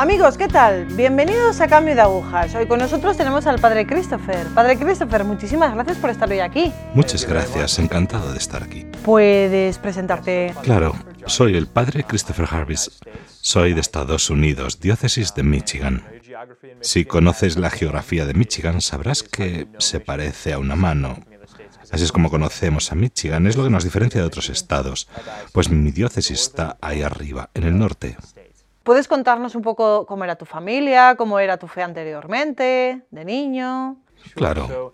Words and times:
Amigos, 0.00 0.38
¿qué 0.38 0.48
tal? 0.48 0.86
Bienvenidos 0.86 1.60
a 1.60 1.68
Cambio 1.68 1.94
de 1.94 2.00
Agujas. 2.00 2.54
Hoy 2.54 2.64
con 2.64 2.78
nosotros 2.78 3.18
tenemos 3.18 3.46
al 3.46 3.58
Padre 3.58 3.86
Christopher. 3.86 4.46
Padre 4.54 4.78
Christopher, 4.78 5.24
muchísimas 5.24 5.74
gracias 5.74 5.98
por 5.98 6.08
estar 6.08 6.26
hoy 6.30 6.40
aquí. 6.40 6.72
Muchas 6.94 7.26
gracias, 7.26 7.78
encantado 7.78 8.32
de 8.32 8.38
estar 8.38 8.62
aquí. 8.62 8.86
¿Puedes 9.04 9.76
presentarte? 9.76 10.54
Claro, 10.62 10.94
soy 11.26 11.54
el 11.54 11.66
Padre 11.66 12.04
Christopher 12.04 12.48
Harvis. 12.50 12.98
Soy 13.42 13.74
de 13.74 13.82
Estados 13.82 14.30
Unidos, 14.30 14.80
diócesis 14.80 15.34
de 15.34 15.42
Michigan. 15.42 16.02
Si 16.80 17.04
conoces 17.04 17.58
la 17.58 17.68
geografía 17.68 18.24
de 18.24 18.32
Michigan, 18.32 18.80
sabrás 18.80 19.22
que 19.22 19.68
se 19.76 20.00
parece 20.00 20.54
a 20.54 20.58
una 20.58 20.76
mano. 20.76 21.18
Así 21.90 22.04
es 22.04 22.12
como 22.12 22.30
conocemos 22.30 22.90
a 22.90 22.94
Michigan, 22.94 23.46
es 23.46 23.58
lo 23.58 23.64
que 23.64 23.70
nos 23.70 23.84
diferencia 23.84 24.22
de 24.22 24.26
otros 24.26 24.48
estados, 24.48 25.08
pues 25.52 25.68
mi 25.68 25.90
diócesis 25.90 26.40
está 26.40 26.78
ahí 26.80 27.02
arriba, 27.02 27.50
en 27.52 27.64
el 27.64 27.78
norte. 27.78 28.16
¿Puedes 28.90 29.06
contarnos 29.06 29.54
un 29.54 29.62
poco 29.62 30.04
cómo 30.04 30.24
era 30.24 30.34
tu 30.34 30.44
familia, 30.44 31.14
cómo 31.14 31.38
era 31.38 31.58
tu 31.58 31.68
fe 31.68 31.84
anteriormente, 31.84 33.02
de 33.08 33.24
niño? 33.24 34.02
Claro. 34.34 34.92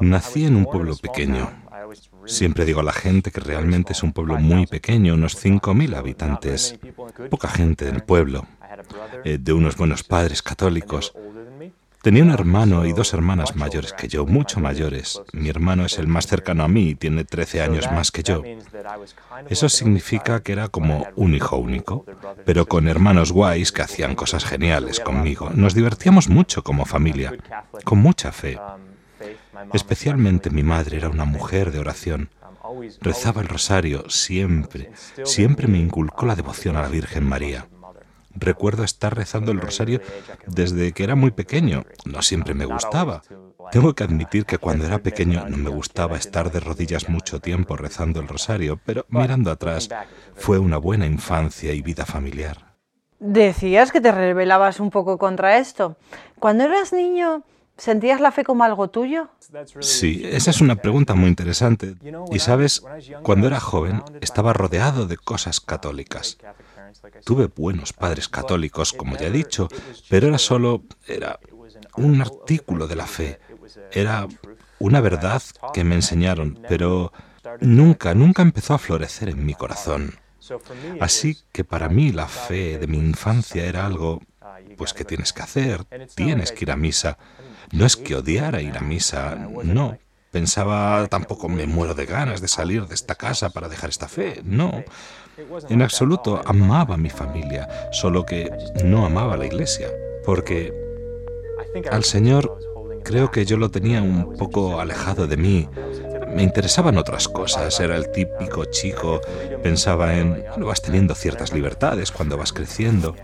Nací 0.00 0.46
en 0.46 0.56
un 0.56 0.64
pueblo 0.64 0.96
pequeño. 0.96 1.50
Siempre 2.24 2.64
digo 2.64 2.80
a 2.80 2.82
la 2.82 2.94
gente 2.94 3.30
que 3.30 3.40
realmente 3.40 3.92
es 3.92 4.02
un 4.02 4.14
pueblo 4.14 4.36
muy 4.36 4.66
pequeño, 4.66 5.12
unos 5.12 5.36
5.000 5.44 5.94
habitantes. 5.94 6.78
Poca 7.28 7.48
gente 7.48 7.86
en 7.86 7.96
el 7.96 8.02
pueblo. 8.02 8.46
Eh, 9.24 9.36
de 9.38 9.52
unos 9.52 9.76
buenos 9.76 10.02
padres 10.04 10.40
católicos. 10.40 11.12
Tenía 12.04 12.22
un 12.22 12.30
hermano 12.30 12.84
y 12.84 12.92
dos 12.92 13.14
hermanas 13.14 13.56
mayores 13.56 13.94
que 13.94 14.08
yo, 14.08 14.26
mucho 14.26 14.60
mayores. 14.60 15.22
Mi 15.32 15.48
hermano 15.48 15.86
es 15.86 15.98
el 15.98 16.06
más 16.06 16.26
cercano 16.26 16.62
a 16.62 16.68
mí 16.68 16.90
y 16.90 16.94
tiene 16.94 17.24
13 17.24 17.62
años 17.62 17.90
más 17.90 18.10
que 18.10 18.22
yo. 18.22 18.42
Eso 19.48 19.70
significa 19.70 20.42
que 20.42 20.52
era 20.52 20.68
como 20.68 21.06
un 21.16 21.34
hijo 21.34 21.56
único, 21.56 22.04
pero 22.44 22.66
con 22.66 22.88
hermanos 22.88 23.32
guays 23.32 23.72
que 23.72 23.80
hacían 23.80 24.16
cosas 24.16 24.44
geniales 24.44 25.00
conmigo. 25.00 25.48
Nos 25.54 25.74
divertíamos 25.74 26.28
mucho 26.28 26.62
como 26.62 26.84
familia, 26.84 27.32
con 27.84 28.00
mucha 28.00 28.32
fe. 28.32 28.60
Especialmente 29.72 30.50
mi 30.50 30.62
madre 30.62 30.98
era 30.98 31.08
una 31.08 31.24
mujer 31.24 31.72
de 31.72 31.78
oración. 31.78 32.28
Rezaba 33.00 33.40
el 33.40 33.48
rosario 33.48 34.10
siempre, 34.10 34.92
siempre 35.24 35.68
me 35.68 35.78
inculcó 35.78 36.26
la 36.26 36.36
devoción 36.36 36.76
a 36.76 36.82
la 36.82 36.88
Virgen 36.88 37.26
María. 37.26 37.66
Recuerdo 38.34 38.84
estar 38.84 39.14
rezando 39.16 39.52
el 39.52 39.60
rosario 39.60 40.00
desde 40.46 40.92
que 40.92 41.04
era 41.04 41.14
muy 41.14 41.30
pequeño. 41.30 41.84
No 42.04 42.22
siempre 42.22 42.54
me 42.54 42.66
gustaba. 42.66 43.22
Tengo 43.70 43.94
que 43.94 44.04
admitir 44.04 44.44
que 44.44 44.58
cuando 44.58 44.86
era 44.86 44.98
pequeño 44.98 45.48
no 45.48 45.56
me 45.56 45.70
gustaba 45.70 46.16
estar 46.16 46.50
de 46.50 46.60
rodillas 46.60 47.08
mucho 47.08 47.40
tiempo 47.40 47.76
rezando 47.76 48.20
el 48.20 48.28
rosario, 48.28 48.80
pero 48.84 49.06
mirando 49.08 49.50
atrás 49.50 49.88
fue 50.34 50.58
una 50.58 50.76
buena 50.76 51.06
infancia 51.06 51.72
y 51.72 51.82
vida 51.82 52.04
familiar. 52.04 52.74
Decías 53.18 53.90
que 53.90 54.00
te 54.00 54.12
rebelabas 54.12 54.80
un 54.80 54.90
poco 54.90 55.16
contra 55.18 55.58
esto. 55.58 55.96
Cuando 56.38 56.64
eras 56.64 56.92
niño, 56.92 57.42
¿sentías 57.76 58.20
la 58.20 58.32
fe 58.32 58.44
como 58.44 58.64
algo 58.64 58.88
tuyo? 58.88 59.30
Sí, 59.80 60.22
esa 60.24 60.50
es 60.50 60.60
una 60.60 60.76
pregunta 60.76 61.14
muy 61.14 61.28
interesante. 61.28 61.94
Y 62.30 62.38
sabes, 62.40 62.82
cuando 63.22 63.46
era 63.46 63.60
joven 63.60 64.02
estaba 64.20 64.52
rodeado 64.52 65.06
de 65.06 65.16
cosas 65.16 65.60
católicas. 65.60 66.38
Tuve 67.24 67.46
buenos 67.46 67.92
padres 67.92 68.28
católicos, 68.28 68.92
como 68.92 69.16
ya 69.16 69.26
he 69.26 69.30
dicho, 69.30 69.68
pero 70.08 70.28
era 70.28 70.38
solo 70.38 70.84
era 71.06 71.38
un 71.96 72.20
artículo 72.20 72.86
de 72.86 72.96
la 72.96 73.06
fe. 73.06 73.40
Era 73.92 74.26
una 74.78 75.00
verdad 75.00 75.42
que 75.72 75.84
me 75.84 75.94
enseñaron, 75.94 76.58
pero 76.68 77.12
nunca, 77.60 78.14
nunca 78.14 78.42
empezó 78.42 78.74
a 78.74 78.78
florecer 78.78 79.28
en 79.28 79.44
mi 79.44 79.54
corazón. 79.54 80.14
Así 81.00 81.38
que 81.52 81.64
para 81.64 81.88
mí 81.88 82.12
la 82.12 82.28
fe 82.28 82.78
de 82.78 82.86
mi 82.86 82.98
infancia 82.98 83.64
era 83.64 83.86
algo, 83.86 84.20
pues 84.76 84.92
que 84.92 85.04
tienes 85.04 85.32
que 85.32 85.42
hacer, 85.42 85.84
tienes 86.14 86.52
que 86.52 86.64
ir 86.64 86.70
a 86.70 86.76
misa. 86.76 87.18
No 87.72 87.86
es 87.86 87.96
que 87.96 88.16
odiara 88.16 88.60
ir 88.60 88.76
a 88.76 88.80
misa, 88.80 89.36
no. 89.62 89.98
Pensaba 90.30 91.06
tampoco 91.06 91.48
me 91.48 91.66
muero 91.66 91.94
de 91.94 92.06
ganas 92.06 92.40
de 92.40 92.48
salir 92.48 92.86
de 92.86 92.94
esta 92.94 93.14
casa 93.14 93.50
para 93.50 93.68
dejar 93.68 93.90
esta 93.90 94.08
fe, 94.08 94.42
no. 94.44 94.84
En 95.68 95.82
absoluto 95.82 96.40
amaba 96.44 96.94
a 96.94 96.98
mi 96.98 97.10
familia, 97.10 97.68
solo 97.92 98.24
que 98.24 98.50
no 98.84 99.04
amaba 99.04 99.36
la 99.36 99.46
iglesia, 99.46 99.88
porque 100.24 100.72
al 101.90 102.04
Señor 102.04 102.58
creo 103.02 103.30
que 103.30 103.44
yo 103.44 103.56
lo 103.56 103.70
tenía 103.70 104.02
un 104.02 104.36
poco 104.36 104.80
alejado 104.80 105.26
de 105.26 105.36
mí. 105.36 105.68
Me 106.34 106.42
interesaban 106.42 106.98
otras 106.98 107.28
cosas, 107.28 107.78
era 107.80 107.96
el 107.96 108.10
típico 108.10 108.64
chico, 108.64 109.20
pensaba 109.62 110.16
en, 110.16 110.44
bueno, 110.50 110.66
vas 110.66 110.82
teniendo 110.82 111.14
ciertas 111.14 111.52
libertades 111.52 112.10
cuando 112.10 112.36
vas 112.36 112.52
creciendo. 112.52 113.14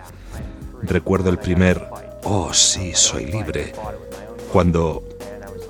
Recuerdo 0.83 1.31
el 1.31 1.39
primer, 1.39 1.83
oh 2.25 2.53
sí, 2.53 2.93
soy 2.95 3.27
libre, 3.27 3.73
cuando 4.53 5.05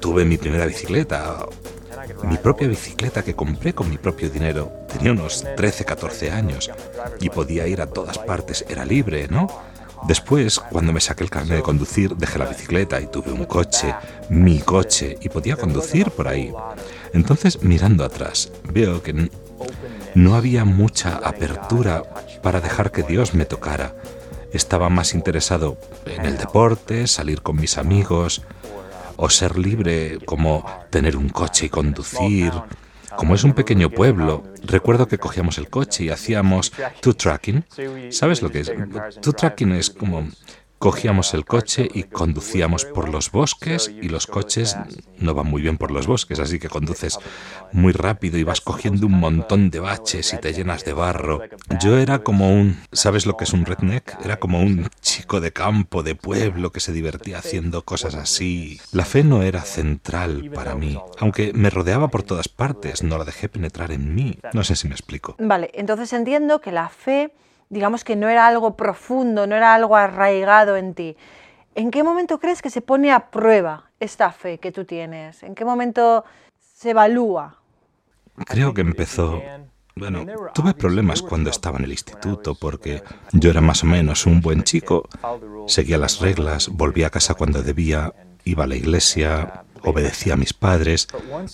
tuve 0.00 0.24
mi 0.24 0.38
primera 0.38 0.66
bicicleta 0.66 1.46
mi 2.24 2.36
propia 2.36 2.68
bicicleta 2.68 3.22
que 3.22 3.34
compré 3.34 3.74
con 3.74 3.90
mi 3.90 3.98
propio 3.98 4.30
dinero. 4.30 4.72
Tenía 4.92 5.12
unos 5.12 5.44
13, 5.56 5.84
14 5.84 6.30
años 6.30 6.70
y 7.20 7.30
podía 7.30 7.66
ir 7.66 7.80
a 7.80 7.86
todas 7.86 8.18
partes, 8.18 8.64
era 8.68 8.84
libre, 8.84 9.28
¿no? 9.28 9.48
Después, 10.06 10.58
cuando 10.58 10.92
me 10.92 11.00
saqué 11.00 11.24
el 11.24 11.30
carnet 11.30 11.58
de 11.58 11.62
conducir, 11.62 12.16
dejé 12.16 12.38
la 12.38 12.46
bicicleta 12.46 13.00
y 13.00 13.06
tuve 13.06 13.32
un 13.32 13.44
coche, 13.44 13.94
mi 14.30 14.58
coche, 14.60 15.18
y 15.20 15.28
podía 15.28 15.56
conducir 15.56 16.10
por 16.10 16.26
ahí. 16.26 16.52
Entonces, 17.12 17.62
mirando 17.62 18.04
atrás, 18.04 18.50
veo 18.72 19.02
que 19.02 19.28
no 20.14 20.34
había 20.34 20.64
mucha 20.64 21.16
apertura 21.16 22.02
para 22.42 22.60
dejar 22.60 22.92
que 22.92 23.02
Dios 23.02 23.34
me 23.34 23.44
tocara. 23.44 23.94
Estaba 24.52 24.88
más 24.88 25.14
interesado 25.14 25.76
en 26.06 26.24
el 26.24 26.38
deporte, 26.38 27.06
salir 27.06 27.42
con 27.42 27.56
mis 27.56 27.76
amigos, 27.76 28.42
o 29.20 29.28
ser 29.28 29.58
libre 29.58 30.18
como 30.24 30.64
tener 30.88 31.16
un 31.16 31.28
coche 31.28 31.66
y 31.66 31.68
conducir. 31.68 32.52
Como 33.16 33.34
es 33.34 33.44
un 33.44 33.52
pequeño 33.52 33.90
pueblo, 33.90 34.44
recuerdo 34.64 35.08
que 35.08 35.18
cogíamos 35.18 35.58
el 35.58 35.68
coche 35.68 36.04
y 36.04 36.08
hacíamos 36.08 36.72
two 37.00 37.14
tracking. 37.14 37.64
¿Sabes 38.10 38.40
lo 38.40 38.50
que 38.50 38.60
es? 38.60 38.72
Two 39.20 39.34
tracking 39.34 39.72
es 39.72 39.90
como 39.90 40.26
Cogíamos 40.80 41.34
el 41.34 41.44
coche 41.44 41.86
y 41.92 42.04
conducíamos 42.04 42.86
por 42.86 43.10
los 43.10 43.30
bosques 43.30 43.92
y 44.00 44.08
los 44.08 44.26
coches 44.26 44.78
no 45.18 45.34
van 45.34 45.46
muy 45.46 45.60
bien 45.60 45.76
por 45.76 45.90
los 45.90 46.06
bosques, 46.06 46.40
así 46.40 46.58
que 46.58 46.70
conduces 46.70 47.18
muy 47.70 47.92
rápido 47.92 48.38
y 48.38 48.44
vas 48.44 48.62
cogiendo 48.62 49.06
un 49.06 49.20
montón 49.20 49.68
de 49.68 49.78
baches 49.78 50.32
y 50.32 50.38
te 50.38 50.54
llenas 50.54 50.86
de 50.86 50.94
barro. 50.94 51.42
Yo 51.82 51.98
era 51.98 52.20
como 52.20 52.50
un, 52.50 52.78
¿sabes 52.92 53.26
lo 53.26 53.36
que 53.36 53.44
es 53.44 53.52
un 53.52 53.66
redneck? 53.66 54.24
Era 54.24 54.38
como 54.38 54.62
un 54.62 54.88
chico 55.02 55.42
de 55.42 55.52
campo, 55.52 56.02
de 56.02 56.14
pueblo 56.14 56.72
que 56.72 56.80
se 56.80 56.94
divertía 56.94 57.40
haciendo 57.40 57.84
cosas 57.84 58.14
así. 58.14 58.80
La 58.90 59.04
fe 59.04 59.22
no 59.22 59.42
era 59.42 59.60
central 59.60 60.50
para 60.54 60.76
mí, 60.76 60.98
aunque 61.18 61.52
me 61.52 61.68
rodeaba 61.68 62.08
por 62.08 62.22
todas 62.22 62.48
partes, 62.48 63.02
no 63.02 63.18
la 63.18 63.26
dejé 63.26 63.50
penetrar 63.50 63.92
en 63.92 64.14
mí. 64.14 64.38
No 64.54 64.64
sé 64.64 64.76
si 64.76 64.88
me 64.88 64.94
explico. 64.94 65.36
Vale, 65.38 65.70
entonces 65.74 66.10
entiendo 66.14 66.62
que 66.62 66.72
la 66.72 66.88
fe 66.88 67.34
digamos 67.70 68.04
que 68.04 68.16
no 68.16 68.28
era 68.28 68.46
algo 68.46 68.76
profundo, 68.76 69.46
no 69.46 69.56
era 69.56 69.74
algo 69.74 69.96
arraigado 69.96 70.76
en 70.76 70.94
ti. 70.94 71.16
¿En 71.74 71.90
qué 71.90 72.02
momento 72.02 72.38
crees 72.38 72.60
que 72.60 72.68
se 72.68 72.82
pone 72.82 73.12
a 73.12 73.30
prueba 73.30 73.90
esta 74.00 74.32
fe 74.32 74.58
que 74.58 74.72
tú 74.72 74.84
tienes? 74.84 75.42
¿En 75.42 75.54
qué 75.54 75.64
momento 75.64 76.24
se 76.58 76.90
evalúa? 76.90 77.56
Creo 78.44 78.74
que 78.74 78.82
empezó... 78.82 79.40
Bueno, 79.96 80.24
tuve 80.54 80.72
problemas 80.72 81.20
cuando 81.20 81.50
estaba 81.50 81.76
en 81.78 81.84
el 81.84 81.90
instituto 81.90 82.54
porque 82.54 83.02
yo 83.32 83.50
era 83.50 83.60
más 83.60 83.82
o 83.82 83.86
menos 83.86 84.24
un 84.24 84.40
buen 84.40 84.62
chico, 84.62 85.06
seguía 85.66 85.98
las 85.98 86.20
reglas, 86.20 86.68
volvía 86.68 87.08
a 87.08 87.10
casa 87.10 87.34
cuando 87.34 87.62
debía, 87.62 88.14
iba 88.44 88.64
a 88.64 88.66
la 88.66 88.76
iglesia, 88.76 89.64
obedecía 89.84 90.34
a 90.34 90.36
mis 90.36 90.54
padres, 90.54 91.06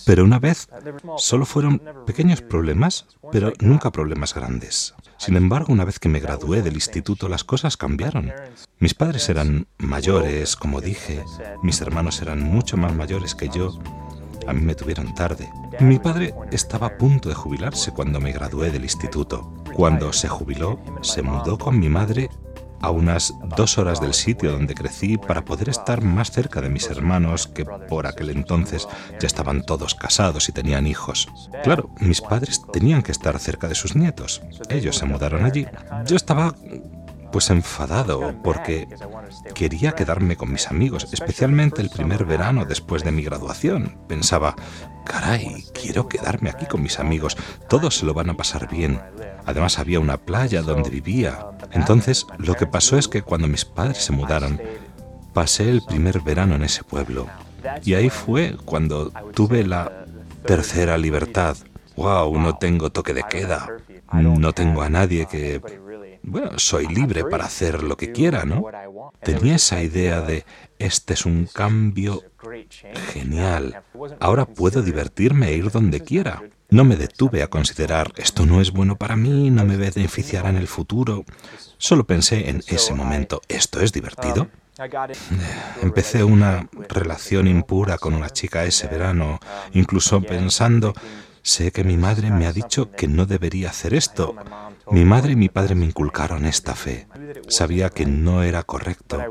pero 0.05 0.23
una 0.23 0.39
vez 0.39 0.69
solo 1.17 1.45
fueron 1.45 1.81
pequeños 2.05 2.41
problemas, 2.41 3.07
pero 3.33 3.51
nunca 3.59 3.91
problemas 3.91 4.33
grandes. 4.33 4.95
Sin 5.17 5.35
embargo, 5.35 5.73
una 5.73 5.85
vez 5.85 5.99
que 5.99 6.09
me 6.09 6.19
gradué 6.19 6.61
del 6.61 6.75
instituto, 6.75 7.27
las 7.27 7.43
cosas 7.43 7.75
cambiaron. 7.75 8.31
Mis 8.79 8.93
padres 8.93 9.27
eran 9.29 9.67
mayores, 9.79 10.55
como 10.55 10.79
dije, 10.79 11.23
mis 11.63 11.81
hermanos 11.81 12.21
eran 12.21 12.41
mucho 12.41 12.77
más 12.77 12.95
mayores 12.95 13.33
que 13.33 13.49
yo. 13.49 13.79
A 14.47 14.53
mí 14.53 14.61
me 14.61 14.75
tuvieron 14.75 15.13
tarde. 15.15 15.49
Mi 15.79 15.99
padre 15.99 16.33
estaba 16.51 16.87
a 16.87 16.97
punto 16.97 17.29
de 17.29 17.35
jubilarse 17.35 17.91
cuando 17.91 18.21
me 18.21 18.31
gradué 18.31 18.71
del 18.71 18.83
instituto. 18.83 19.53
Cuando 19.73 20.13
se 20.13 20.27
jubiló, 20.27 20.79
se 21.01 21.21
mudó 21.21 21.57
con 21.57 21.79
mi 21.79 21.89
madre 21.89 22.29
a 22.81 22.91
unas 22.91 23.33
dos 23.55 23.77
horas 23.77 24.01
del 24.01 24.13
sitio 24.13 24.51
donde 24.51 24.73
crecí 24.73 25.17
para 25.17 25.43
poder 25.43 25.69
estar 25.69 26.01
más 26.03 26.31
cerca 26.31 26.61
de 26.61 26.69
mis 26.69 26.89
hermanos 26.89 27.47
que 27.47 27.65
por 27.65 28.07
aquel 28.07 28.29
entonces 28.29 28.87
ya 29.19 29.27
estaban 29.27 29.63
todos 29.63 29.95
casados 29.95 30.49
y 30.49 30.51
tenían 30.51 30.87
hijos. 30.87 31.27
Claro, 31.63 31.89
mis 31.99 32.21
padres 32.21 32.61
tenían 32.71 33.01
que 33.01 33.11
estar 33.11 33.37
cerca 33.39 33.67
de 33.67 33.75
sus 33.75 33.95
nietos. 33.95 34.41
Ellos 34.69 34.97
se 34.97 35.05
mudaron 35.05 35.45
allí. 35.45 35.65
Yo 36.05 36.15
estaba 36.15 36.55
pues 37.37 37.51
enfadado 37.51 38.33
porque 38.43 38.87
quería 39.53 39.91
quedarme 39.91 40.35
con 40.35 40.51
mis 40.51 40.71
amigos, 40.71 41.07
especialmente 41.11 41.83
el 41.83 41.91
primer 41.91 42.25
verano 42.25 42.65
después 42.65 43.03
de 43.03 43.11
mi 43.11 43.21
graduación. 43.21 43.95
Pensaba, 44.07 44.55
caray, 45.05 45.63
quiero 45.71 46.07
quedarme 46.07 46.49
aquí 46.49 46.65
con 46.65 46.81
mis 46.81 46.99
amigos, 46.99 47.37
todos 47.69 47.95
se 47.95 48.07
lo 48.07 48.15
van 48.15 48.31
a 48.31 48.33
pasar 48.33 48.67
bien. 48.67 48.99
Además 49.45 49.77
había 49.77 49.99
una 49.99 50.17
playa 50.17 50.63
donde 50.63 50.89
vivía. 50.89 51.45
Entonces 51.73 52.25
lo 52.39 52.55
que 52.55 52.65
pasó 52.65 52.97
es 52.97 53.07
que 53.07 53.21
cuando 53.21 53.47
mis 53.47 53.65
padres 53.65 53.99
se 53.99 54.13
mudaron, 54.13 54.59
pasé 55.35 55.69
el 55.69 55.83
primer 55.83 56.21
verano 56.21 56.55
en 56.55 56.63
ese 56.63 56.83
pueblo. 56.83 57.27
Y 57.83 57.93
ahí 57.93 58.09
fue 58.09 58.57
cuando 58.65 59.11
tuve 59.35 59.63
la 59.63 60.07
tercera 60.43 60.97
libertad. 60.97 61.55
¡Wow! 61.97 62.35
No 62.39 62.57
tengo 62.57 62.89
toque 62.89 63.13
de 63.13 63.21
queda. 63.29 63.67
No 64.11 64.53
tengo 64.53 64.81
a 64.81 64.89
nadie 64.89 65.27
que 65.27 65.61
bueno, 66.23 66.57
soy 66.57 66.87
libre 66.87 67.23
para 67.25 67.45
hacer 67.45 67.83
lo 67.83 67.97
que 67.97 68.11
quiera, 68.11 68.45
¿no? 68.45 68.65
Tenía 69.21 69.55
esa 69.55 69.81
idea 69.81 70.21
de, 70.21 70.45
este 70.79 71.13
es 71.13 71.25
un 71.25 71.45
cambio 71.45 72.23
genial, 73.13 73.83
ahora 74.19 74.45
puedo 74.45 74.81
divertirme 74.81 75.49
e 75.49 75.57
ir 75.57 75.71
donde 75.71 76.01
quiera. 76.01 76.43
No 76.69 76.83
me 76.83 76.97
detuve 76.97 77.43
a 77.43 77.47
considerar, 77.47 78.11
esto 78.17 78.45
no 78.45 78.59
es 78.59 78.71
bueno 78.71 78.97
para 78.97 79.15
mí, 79.15 79.49
no 79.49 79.63
me 79.63 79.77
beneficiará 79.77 80.49
en 80.49 80.57
el 80.57 80.67
futuro. 80.67 81.23
Solo 81.77 82.05
pensé 82.05 82.49
en 82.49 82.61
ese 82.67 82.93
momento, 82.93 83.41
¿esto 83.47 83.79
es 83.79 83.93
divertido? 83.93 84.49
Empecé 85.81 86.23
una 86.23 86.67
relación 86.89 87.47
impura 87.47 87.97
con 87.97 88.13
una 88.13 88.29
chica 88.29 88.65
ese 88.65 88.87
verano, 88.87 89.39
incluso 89.73 90.21
pensando, 90.21 90.93
sé 91.47 91.71
que 91.71 91.85
mi 91.85 91.95
madre 91.95 92.29
me 92.29 92.45
ha 92.45 92.51
dicho 92.51 92.91
que 92.91 93.07
no 93.07 93.25
debería 93.25 93.69
hacer 93.69 93.93
esto, 93.93 94.35
mi 94.91 95.05
madre 95.05 95.31
y 95.31 95.35
mi 95.37 95.47
padre 95.47 95.75
me 95.75 95.85
inculcaron 95.85 96.45
esta 96.45 96.75
fe. 96.75 97.07
Sabía 97.47 97.89
que 97.89 98.05
no 98.05 98.43
era 98.43 98.63
correcto, 98.63 99.23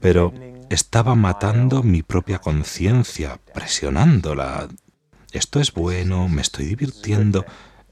pero 0.00 0.34
estaba 0.70 1.14
matando 1.14 1.84
mi 1.84 2.02
propia 2.02 2.40
conciencia, 2.40 3.38
presionándola. 3.54 4.66
Esto 5.30 5.60
es 5.60 5.72
bueno, 5.72 6.28
me 6.28 6.42
estoy 6.42 6.66
divirtiendo, 6.66 7.46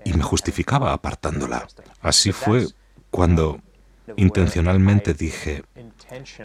y 0.04 0.14
me 0.14 0.24
justificaba 0.24 0.92
apartándola. 0.92 1.68
Así 2.00 2.32
fue 2.32 2.66
cuando 3.10 3.60
intencionalmente 4.16 5.14
dije, 5.14 5.62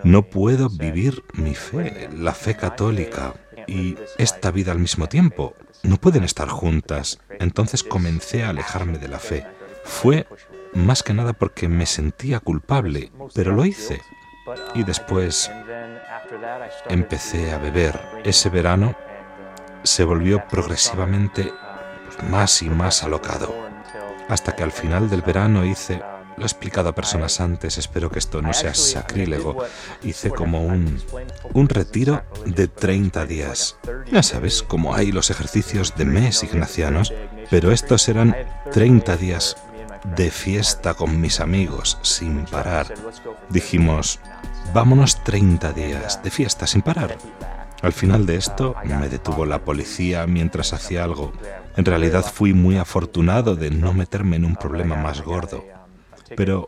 no 0.04 0.22
puedo 0.22 0.70
vivir 0.70 1.24
mi 1.34 1.56
fe, 1.56 2.08
la 2.16 2.34
fe 2.34 2.56
católica, 2.56 3.34
y 3.66 3.96
esta 4.20 4.52
vida 4.52 4.72
al 4.74 4.80
mismo 4.80 5.10
tiempo. 5.10 5.56
No 5.86 5.98
pueden 5.98 6.24
estar 6.24 6.50
juntas. 6.50 7.20
Entonces 7.40 7.84
comencé 7.84 8.44
a 8.44 8.50
alejarme 8.50 8.98
de 8.98 9.08
la 9.08 9.20
fe. 9.20 9.46
Fue 9.84 10.28
más 10.74 11.04
que 11.04 11.14
nada 11.14 11.34
porque 11.34 11.68
me 11.68 11.86
sentía 11.86 12.40
culpable, 12.40 13.12
pero 13.34 13.52
lo 13.52 13.66
hice. 13.66 14.02
Y 14.74 14.84
después 14.84 15.52
empecé 16.90 17.52
a 17.52 17.60
beber. 17.60 18.00
Ese 18.24 18.50
verano 18.50 18.96
se 19.84 20.04
volvió 20.04 20.48
progresivamente 20.48 21.54
más 22.30 22.62
y 22.62 22.70
más 22.70 23.04
alocado, 23.04 23.54
hasta 24.30 24.56
que 24.56 24.64
al 24.64 24.72
final 24.72 25.10
del 25.10 25.22
verano 25.22 25.66
hice 25.66 26.02
lo 26.38 26.44
he 26.44 26.46
explicado 26.46 26.90
a 26.90 26.96
personas 26.96 27.40
antes, 27.40 27.78
espero 27.78 28.10
que 28.10 28.20
esto 28.20 28.42
no 28.42 28.54
sea 28.54 28.74
sacrílego. 28.74 29.64
Hice 30.04 30.32
como 30.32 30.66
un, 30.66 31.02
un 31.54 31.70
retiro 31.70 32.24
de 32.46 32.68
30 32.68 33.26
días. 33.26 33.78
Ya 34.12 34.22
sabes, 34.22 34.62
como 34.62 34.96
hay 34.96 35.12
los 35.12 35.30
ejercicios 35.30 35.96
de 35.96 36.06
mes 36.06 36.44
ignacianos, 36.44 37.14
pero 37.50 37.72
estos 37.72 38.08
eran 38.10 38.36
30 38.72 39.18
días 39.18 39.56
de 40.16 40.30
fiesta 40.30 40.94
con 40.94 41.20
mis 41.20 41.40
amigos 41.40 41.98
sin 42.02 42.46
parar. 42.46 42.94
Dijimos, 43.50 44.20
vámonos 44.74 45.24
30 45.24 45.72
días 45.74 46.22
de 46.22 46.32
fiesta 46.32 46.68
sin 46.68 46.82
parar. 46.82 47.18
Al 47.82 47.94
final 47.94 48.26
de 48.26 48.36
esto 48.36 48.76
me 48.84 49.10
detuvo 49.10 49.46
la 49.46 49.60
policía 49.60 50.26
mientras 50.28 50.74
hacía 50.74 51.04
algo. 51.04 51.34
En 51.76 51.86
realidad 51.86 52.26
fui 52.26 52.54
muy 52.54 52.78
afortunado 52.78 53.56
de 53.56 53.70
no 53.70 53.94
meterme 53.94 54.38
en 54.38 54.46
un 54.46 54.56
problema 54.56 54.96
más 54.96 55.22
gordo. 55.22 55.64
Pero 56.36 56.68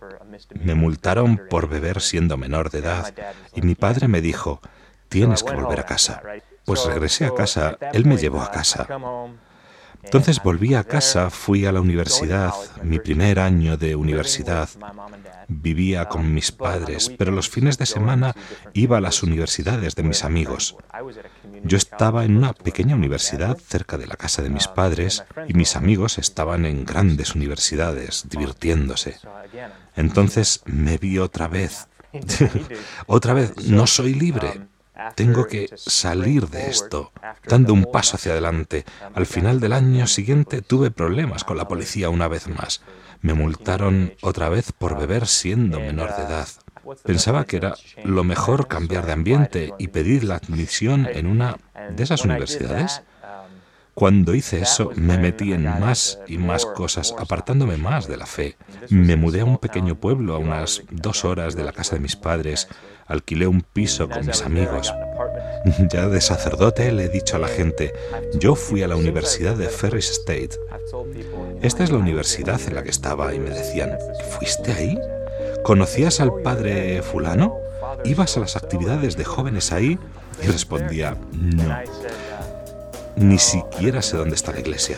me 0.53 0.75
multaron 0.75 1.41
por 1.49 1.67
beber 1.67 2.01
siendo 2.01 2.37
menor 2.37 2.69
de 2.69 2.79
edad 2.79 3.13
y 3.55 3.61
mi 3.61 3.75
padre 3.75 4.07
me 4.07 4.21
dijo, 4.21 4.61
tienes 5.09 5.43
que 5.43 5.55
volver 5.55 5.79
a 5.79 5.85
casa. 5.85 6.21
Pues 6.65 6.85
regresé 6.85 7.25
a 7.25 7.33
casa, 7.33 7.77
él 7.93 8.05
me 8.05 8.17
llevó 8.17 8.41
a 8.41 8.51
casa. 8.51 8.87
Entonces 10.03 10.41
volví 10.41 10.73
a 10.73 10.83
casa, 10.83 11.29
fui 11.29 11.65
a 11.65 11.71
la 11.71 11.81
universidad, 11.81 12.53
mi 12.83 12.99
primer 12.99 13.39
año 13.39 13.77
de 13.77 13.95
universidad. 13.95 14.69
Vivía 15.49 16.05
con 16.05 16.33
mis 16.33 16.51
padres, 16.51 17.09
pero 17.17 17.31
los 17.31 17.49
fines 17.49 17.77
de 17.77 17.85
semana 17.85 18.35
iba 18.73 18.97
a 18.97 19.01
las 19.01 19.23
universidades 19.23 19.95
de 19.95 20.03
mis 20.03 20.23
amigos. 20.23 20.75
Yo 21.63 21.77
estaba 21.77 22.25
en 22.25 22.37
una 22.37 22.53
pequeña 22.53 22.95
universidad 22.95 23.57
cerca 23.57 23.97
de 23.97 24.07
la 24.07 24.15
casa 24.15 24.41
de 24.41 24.49
mis 24.49 24.67
padres 24.67 25.23
y 25.47 25.53
mis 25.53 25.75
amigos 25.75 26.17
estaban 26.17 26.65
en 26.65 26.85
grandes 26.85 27.35
universidades 27.35 28.27
divirtiéndose. 28.29 29.17
Entonces 29.95 30.61
me 30.65 30.97
vi 30.97 31.17
otra 31.17 31.47
vez. 31.47 31.87
otra 33.07 33.33
vez, 33.33 33.53
no 33.67 33.87
soy 33.87 34.13
libre. 34.13 34.67
Tengo 35.15 35.45
que 35.45 35.69
salir 35.75 36.49
de 36.49 36.69
esto, 36.69 37.11
dando 37.47 37.73
un 37.73 37.85
paso 37.85 38.15
hacia 38.15 38.31
adelante. 38.31 38.85
Al 39.13 39.25
final 39.25 39.59
del 39.59 39.73
año 39.73 40.07
siguiente 40.07 40.61
tuve 40.61 40.91
problemas 40.91 41.43
con 41.43 41.57
la 41.57 41.67
policía 41.67 42.09
una 42.09 42.27
vez 42.27 42.47
más. 42.47 42.81
Me 43.21 43.33
multaron 43.33 44.13
otra 44.21 44.49
vez 44.49 44.71
por 44.71 44.97
beber 44.97 45.27
siendo 45.27 45.79
menor 45.79 46.15
de 46.15 46.23
edad. 46.23 46.47
Pensaba 47.03 47.45
que 47.45 47.57
era 47.57 47.75
lo 48.03 48.23
mejor 48.23 48.67
cambiar 48.67 49.05
de 49.05 49.11
ambiente 49.11 49.73
y 49.77 49.89
pedir 49.89 50.23
la 50.23 50.35
admisión 50.35 51.07
en 51.11 51.27
una 51.27 51.57
de 51.91 52.03
esas 52.03 52.23
universidades. 52.23 53.03
Cuando 53.97 54.35
hice 54.35 54.61
eso, 54.61 54.91
me 54.95 55.17
metí 55.17 55.53
en 55.53 55.63
más 55.63 56.19
y 56.27 56.37
más 56.37 56.67
cosas, 56.67 57.15
apartándome 57.17 57.77
más 57.77 58.07
de 58.07 58.17
la 58.17 58.27
fe. 58.27 58.55
Me 58.91 59.15
mudé 59.15 59.41
a 59.41 59.45
un 59.45 59.57
pequeño 59.57 59.99
pueblo 59.99 60.35
a 60.35 60.37
unas 60.37 60.83
dos 60.91 61.25
horas 61.25 61.55
de 61.55 61.63
la 61.63 61.71
casa 61.71 61.95
de 61.95 62.01
mis 62.01 62.15
padres 62.15 62.67
alquilé 63.07 63.47
un 63.47 63.61
piso 63.61 64.07
con 64.07 64.25
mis 64.25 64.43
amigos. 64.43 64.93
Ya 65.91 66.07
de 66.07 66.21
sacerdote 66.21 66.91
le 66.91 67.05
he 67.05 67.09
dicho 67.09 67.35
a 67.35 67.39
la 67.39 67.47
gente, 67.47 67.91
yo 68.39 68.55
fui 68.55 68.83
a 68.83 68.87
la 68.87 68.95
Universidad 68.95 69.55
de 69.55 69.67
Ferris 69.67 70.11
State. 70.11 70.51
Esta 71.61 71.83
es 71.83 71.91
la 71.91 71.97
universidad 71.97 72.61
en 72.67 72.75
la 72.75 72.83
que 72.83 72.91
estaba 72.91 73.33
y 73.33 73.39
me 73.39 73.49
decían, 73.49 73.97
¿fuiste 74.37 74.71
ahí? 74.71 74.97
¿Conocías 75.63 76.21
al 76.21 76.41
padre 76.41 77.01
fulano? 77.01 77.57
¿Ibas 78.05 78.37
a 78.37 78.41
las 78.41 78.55
actividades 78.55 79.17
de 79.17 79.25
jóvenes 79.25 79.71
ahí? 79.71 79.97
Y 80.41 80.47
respondía, 80.47 81.17
no. 81.33 81.75
Ni 83.17 83.39
siquiera 83.39 84.01
sé 84.01 84.15
dónde 84.15 84.35
está 84.35 84.51
la 84.53 84.59
iglesia. 84.59 84.97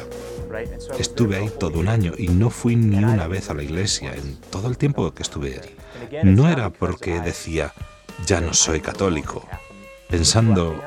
Estuve 0.97 1.37
ahí 1.37 1.49
todo 1.57 1.79
un 1.79 1.87
año 1.87 2.13
y 2.17 2.27
no 2.27 2.49
fui 2.49 2.75
ni 2.75 3.03
una 3.03 3.27
vez 3.27 3.49
a 3.49 3.53
la 3.53 3.63
iglesia 3.63 4.13
en 4.13 4.35
todo 4.51 4.67
el 4.67 4.77
tiempo 4.77 5.13
que 5.13 5.23
estuve 5.23 5.59
ahí. 5.61 6.23
No 6.23 6.49
era 6.49 6.69
porque 6.69 7.21
decía, 7.21 7.73
ya 8.25 8.41
no 8.41 8.53
soy 8.53 8.81
católico. 8.81 9.47
Pensando 10.09 10.81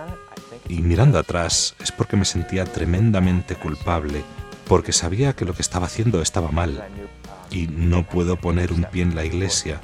y 0.68 0.82
mirando 0.82 1.18
atrás 1.18 1.74
es 1.80 1.90
porque 1.90 2.16
me 2.16 2.24
sentía 2.24 2.64
tremendamente 2.64 3.54
culpable, 3.54 4.22
porque 4.68 4.92
sabía 4.92 5.32
que 5.32 5.44
lo 5.44 5.54
que 5.54 5.62
estaba 5.62 5.86
haciendo 5.86 6.20
estaba 6.20 6.50
mal 6.50 6.84
y 7.50 7.66
no 7.66 8.06
puedo 8.06 8.36
poner 8.36 8.72
un 8.72 8.84
pie 8.84 9.02
en 9.02 9.14
la 9.14 9.24
iglesia. 9.24 9.80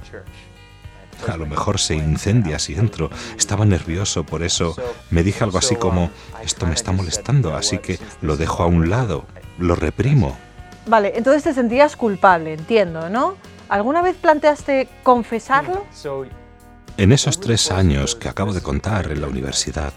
A 1.27 1.37
lo 1.37 1.47
mejor 1.47 1.79
se 1.79 1.95
incendia 1.95 2.59
si 2.59 2.75
entro. 2.75 3.11
Estaba 3.37 3.65
nervioso, 3.65 4.25
por 4.25 4.43
eso 4.43 4.77
me 5.11 5.23
dije 5.23 5.45
algo 5.45 5.59
así 5.59 5.77
como, 5.77 6.11
esto 6.43 6.67
me 6.67 6.75
está 6.75 6.93
molestando, 6.93 7.57
así 7.57 7.79
que 7.79 7.99
lo 8.23 8.37
dejo 8.37 8.63
a 8.63 8.67
un 8.67 8.89
lado, 8.89 9.25
lo 9.59 9.75
reprimo. 9.75 10.39
Vale, 10.87 11.13
entonces 11.17 11.43
te 11.43 11.53
sentías 11.55 11.97
culpable, 11.97 12.55
entiendo, 12.55 13.11
¿no? 13.11 13.37
¿Alguna 13.69 14.01
vez 14.01 14.17
planteaste 14.17 14.89
confesarlo? 15.03 15.85
En 16.97 17.13
esos 17.13 17.41
tres 17.41 17.71
años 17.71 18.17
que 18.17 18.29
acabo 18.29 18.53
de 18.53 18.63
contar 18.63 19.13
en 19.13 19.21
la 19.21 19.27
universidad, 19.27 19.93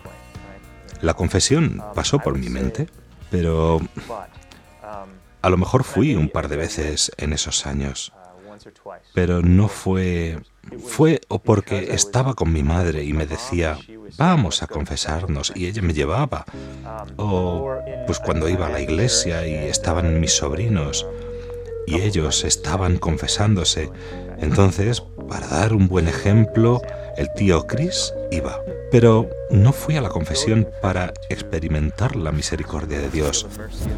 la 1.01 1.13
confesión 1.13 1.81
pasó 1.95 2.19
por 2.19 2.37
mi 2.37 2.49
mente, 2.49 2.87
pero 3.29 3.79
a 5.41 5.49
lo 5.49 5.57
mejor 5.57 5.83
fui 5.83 6.15
un 6.15 6.29
par 6.29 6.47
de 6.47 6.57
veces 6.57 7.11
en 7.17 7.33
esos 7.33 7.65
años, 7.65 8.13
pero 9.13 9.41
no 9.41 9.67
fue... 9.67 10.39
Fue 10.85 11.21
o 11.27 11.39
porque 11.39 11.93
estaba 11.93 12.33
con 12.33 12.53
mi 12.53 12.63
madre 12.63 13.03
y 13.03 13.13
me 13.13 13.25
decía, 13.25 13.77
vamos 14.17 14.63
a 14.63 14.67
confesarnos, 14.67 15.51
y 15.55 15.67
ella 15.67 15.81
me 15.81 15.93
llevaba, 15.93 16.45
o 17.17 17.75
pues 18.05 18.19
cuando 18.19 18.47
iba 18.47 18.67
a 18.67 18.71
la 18.71 18.81
iglesia 18.81 19.47
y 19.47 19.53
estaban 19.53 20.19
mis 20.19 20.33
sobrinos, 20.33 21.05
y 21.87 22.01
ellos 22.01 22.43
estaban 22.43 22.97
confesándose, 22.97 23.91
entonces, 24.39 25.03
para 25.29 25.47
dar 25.47 25.73
un 25.73 25.87
buen 25.87 26.07
ejemplo, 26.07 26.81
el 27.15 27.31
tío 27.33 27.67
Chris 27.67 28.13
iba. 28.31 28.59
Pero 28.91 29.29
no 29.51 29.71
fui 29.71 29.95
a 29.95 30.01
la 30.01 30.09
confesión 30.09 30.67
para 30.81 31.13
experimentar 31.29 32.15
la 32.15 32.31
misericordia 32.31 32.99
de 32.99 33.09
Dios. 33.09 33.47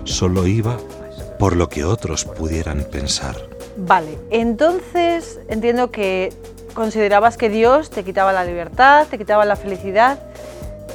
Solo 0.04 0.46
iba 0.46 0.78
por 1.40 1.56
lo 1.56 1.70
que 1.70 1.84
otros 1.84 2.26
pudieran 2.26 2.84
pensar. 2.92 3.36
Vale, 3.78 4.20
entonces 4.30 5.40
entiendo 5.48 5.90
que 5.90 6.32
considerabas 6.74 7.38
que 7.38 7.50
Dios 7.50 7.90
te 7.90 8.04
quitaba 8.04 8.34
la 8.34 8.46
libertad, 8.46 9.08
te 9.10 9.18
quitaba 9.18 9.46
la 9.46 9.56
felicidad, 9.56 10.20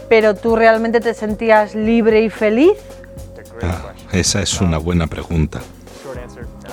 pero 0.09 0.35
tú 0.35 0.57
realmente 0.57 1.01
te 1.01 1.15
sentías 1.15 1.75
libre 1.75 2.23
y 2.23 2.31
feliz? 2.31 2.79
Ah, 3.63 3.93
esa 4.13 4.43
es 4.43 4.61
una 4.61 4.79
buena 4.79 5.07
pregunta. 5.07 5.61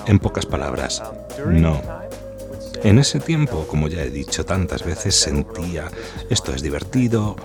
En 0.05 0.19
pocas 0.19 0.45
palabras, 0.45 1.01
no. 1.45 1.81
En 2.83 2.99
ese 2.99 3.19
tiempo, 3.19 3.65
como 3.67 3.87
ya 3.87 4.03
he 4.03 4.09
dicho 4.09 4.45
tantas 4.45 4.83
veces, 4.83 5.15
sentía, 5.15 5.89
esto 6.29 6.53
es 6.53 6.61
divertido, 6.61 7.35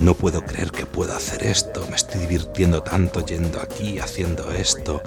no 0.00 0.14
puedo 0.14 0.44
creer 0.44 0.70
que 0.70 0.86
pueda 0.86 1.16
hacer 1.16 1.42
esto, 1.46 1.86
me 1.88 1.96
estoy 1.96 2.20
divirtiendo 2.22 2.82
tanto 2.82 3.24
yendo 3.24 3.60
aquí, 3.60 3.98
haciendo 3.98 4.50
esto. 4.52 5.02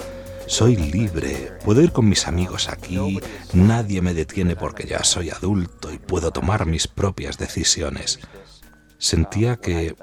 Soy 0.47 0.75
libre, 0.75 1.53
puedo 1.63 1.81
ir 1.81 1.91
con 1.91 2.07
mis 2.07 2.27
amigos 2.27 2.69
aquí, 2.69 3.19
nadie 3.53 4.01
me 4.01 4.13
detiene 4.13 4.55
porque 4.55 4.85
ya 4.85 5.03
soy 5.03 5.29
adulto 5.29 5.91
y 5.91 5.97
puedo 5.97 6.31
tomar 6.31 6.65
mis 6.65 6.88
propias 6.88 7.38
decisiones. 7.38 8.19
Sentía 8.97 9.57
que 9.57 9.95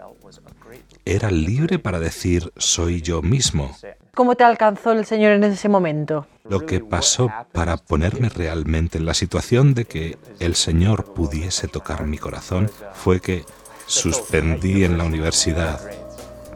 era 1.04 1.30
libre 1.30 1.78
para 1.78 1.98
decir 1.98 2.52
soy 2.56 3.02
yo 3.02 3.22
mismo. 3.22 3.76
¿Cómo 4.14 4.34
te 4.34 4.44
alcanzó 4.44 4.92
el 4.92 5.06
Señor 5.06 5.32
en 5.32 5.44
ese 5.44 5.68
momento? 5.68 6.26
Lo 6.48 6.66
que 6.66 6.80
pasó 6.80 7.30
para 7.52 7.76
ponerme 7.76 8.28
realmente 8.28 8.98
en 8.98 9.06
la 9.06 9.14
situación 9.14 9.72
de 9.74 9.84
que 9.84 10.18
el 10.40 10.56
Señor 10.56 11.14
pudiese 11.14 11.68
tocar 11.68 12.06
mi 12.06 12.18
corazón 12.18 12.70
fue 12.92 13.20
que 13.20 13.44
suspendí 13.86 14.84
en 14.84 14.98
la 14.98 15.04
universidad 15.04 15.80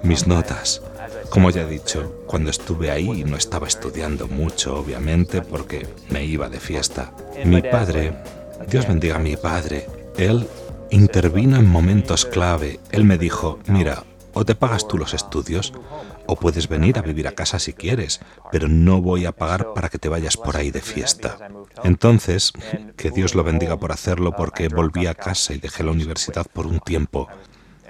mis 0.03 0.27
notas. 0.27 0.83
Como 1.35 1.51
ya 1.51 1.63
he 1.63 1.69
dicho, 1.69 2.23
cuando 2.29 2.51
estuve 2.51 2.93
ahí 2.93 3.25
no 3.25 3.37
estaba 3.37 3.67
estudiando 3.67 4.29
mucho, 4.29 4.77
obviamente, 4.79 5.43
porque 5.43 5.85
me 6.09 6.25
iba 6.25 6.49
de 6.49 6.61
fiesta. 6.61 7.13
Mi 7.45 7.61
padre, 7.61 8.17
Dios 8.69 8.87
bendiga 8.87 9.17
a 9.17 9.19
mi 9.19 9.37
padre, 9.37 9.89
él 10.17 10.47
intervino 10.93 11.57
en 11.57 11.67
momentos 11.67 12.25
clave. 12.25 12.79
Él 12.93 13.03
me 13.03 13.19
dijo, 13.19 13.59
mira, 13.67 14.05
o 14.33 14.45
te 14.45 14.55
pagas 14.55 14.87
tú 14.87 14.97
los 14.97 15.13
estudios, 15.13 15.73
o 16.27 16.37
puedes 16.37 16.69
venir 16.69 17.01
a 17.01 17.03
vivir 17.03 17.27
a 17.27 17.33
casa 17.33 17.59
si 17.59 17.73
quieres, 17.73 18.21
pero 18.53 18.69
no 18.69 19.03
voy 19.03 19.27
a 19.27 19.33
pagar 19.33 19.75
para 19.75 19.89
que 19.89 19.99
te 19.99 20.09
vayas 20.09 20.37
por 20.37 20.57
ahí 20.57 20.71
de 20.71 20.83
fiesta. 20.83 21.49
Entonces, 21.83 22.53
que 22.97 23.11
Dios 23.11 23.35
lo 23.35 23.43
bendiga 23.43 23.77
por 23.77 23.91
hacerlo 23.91 24.37
porque 24.37 24.69
volví 24.69 25.09
a 25.09 25.17
casa 25.17 25.53
y 25.53 25.59
dejé 25.59 25.83
la 25.83 25.91
universidad 25.91 26.47
por 26.47 26.69
un 26.69 26.79
tiempo. 26.79 27.27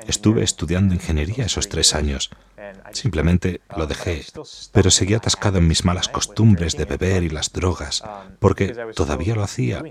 Estuve 0.06 0.42
estudiando 0.42 0.94
ingeniería 0.94 1.44
esos 1.44 1.68
tres 1.68 1.94
años. 1.94 2.30
Simplemente 2.92 3.61
lo 3.76 3.87
dejé, 3.87 4.25
pero 4.73 4.90
seguí 4.90 5.14
atascado 5.14 5.59
en 5.59 5.68
mis 5.68 5.85
malas 5.85 6.09
costumbres 6.09 6.76
de 6.76 6.85
beber 6.85 7.23
y 7.23 7.30
las 7.30 7.52
drogas, 7.52 8.02
porque 8.38 8.75
todavía 8.94 9.35
lo 9.35 9.42
hacía. 9.42 9.83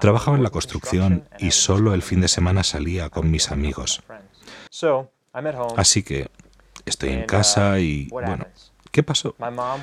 Trabajaba 0.00 0.36
en 0.36 0.42
la 0.42 0.50
construcción 0.50 1.28
y 1.38 1.50
solo 1.50 1.94
el 1.94 2.02
fin 2.02 2.20
de 2.20 2.28
semana 2.28 2.62
salía 2.62 3.10
con 3.10 3.30
mis 3.30 3.50
amigos. 3.50 4.02
Así 5.76 6.02
que 6.02 6.30
estoy 6.84 7.10
en 7.10 7.26
casa 7.26 7.80
y, 7.80 8.08
bueno, 8.08 8.46
¿qué 8.90 9.02
pasó? 9.02 9.34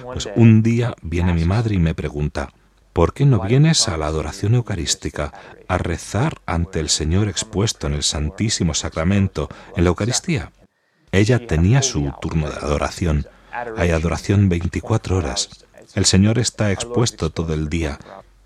Pues 0.04 0.30
un 0.36 0.64
día 0.64 0.96
viene 1.02 1.34
mi 1.34 1.46
madre 1.46 1.76
y 1.76 1.80
me 1.80 1.96
pregunta, 1.96 2.54
¿por 2.94 3.14
qué 3.14 3.26
no 3.26 3.42
vienes 3.42 3.88
a 3.88 3.98
la 3.98 4.08
adoración 4.08 4.56
eucarística, 4.56 5.34
a 5.68 5.78
rezar 5.78 6.40
ante 6.46 6.80
el 6.80 6.90
Señor 6.90 7.28
expuesto 7.28 7.88
en 7.88 7.94
el 7.94 8.04
Santísimo 8.04 8.74
Sacramento, 8.74 9.50
en 9.76 9.84
la 9.84 9.90
Eucaristía? 9.90 10.52
Ella 11.16 11.48
tenía 11.48 11.82
su 11.82 12.12
turno 12.22 12.50
de 12.50 12.58
adoración. 12.58 13.26
Hay 13.78 13.92
adoración 13.92 14.50
24 14.50 15.16
horas. 15.16 15.50
El 15.94 16.04
Señor 16.04 16.40
está 16.40 16.74
expuesto 16.74 17.30
todo 17.30 17.54
el 17.54 17.70
día. 17.70 17.98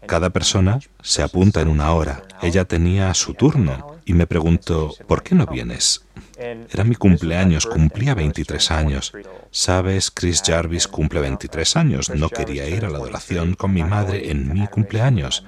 Cada 0.06 0.30
persona 0.30 0.80
se 1.02 1.24
apunta 1.24 1.62
en 1.62 1.68
una 1.68 1.92
hora. 1.94 2.22
Ella 2.44 2.66
tenía 2.66 3.12
su 3.16 3.34
turno 3.34 3.96
y 4.06 4.14
me 4.14 4.28
preguntó, 4.28 4.94
¿por 5.08 5.24
qué 5.24 5.34
no 5.34 5.48
vienes? 5.48 6.06
Era 6.38 6.84
mi 6.84 6.94
cumpleaños, 6.94 7.66
cumplía 7.66 8.14
23 8.14 8.70
años. 8.70 9.14
Sabes, 9.50 10.12
Chris 10.12 10.44
Jarvis 10.46 10.88
cumple 10.88 11.22
23 11.22 11.76
años. 11.76 12.12
No 12.12 12.30
quería 12.30 12.70
ir 12.70 12.86
a 12.86 12.90
la 12.92 13.00
adoración 13.00 13.56
con 13.56 13.74
mi 13.74 13.84
madre 13.84 14.30
en 14.30 14.54
mi 14.54 14.68
cumpleaños. 14.68 15.44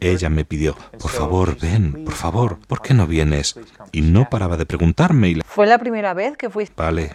Ella 0.00 0.28
me 0.28 0.44
pidió, 0.44 0.76
por 1.00 1.10
favor, 1.10 1.58
ven, 1.58 2.04
por 2.04 2.14
favor, 2.14 2.58
¿por 2.66 2.82
qué 2.82 2.94
no 2.94 3.06
vienes? 3.06 3.58
Y 3.92 4.02
no 4.02 4.28
paraba 4.28 4.56
de 4.56 4.66
preguntarme. 4.66 5.28
Y 5.28 5.40
¿Fue 5.44 5.66
la 5.66 5.78
primera 5.78 6.14
vez 6.14 6.36
que 6.36 6.50
fuiste? 6.50 6.74
Vale. 6.76 7.14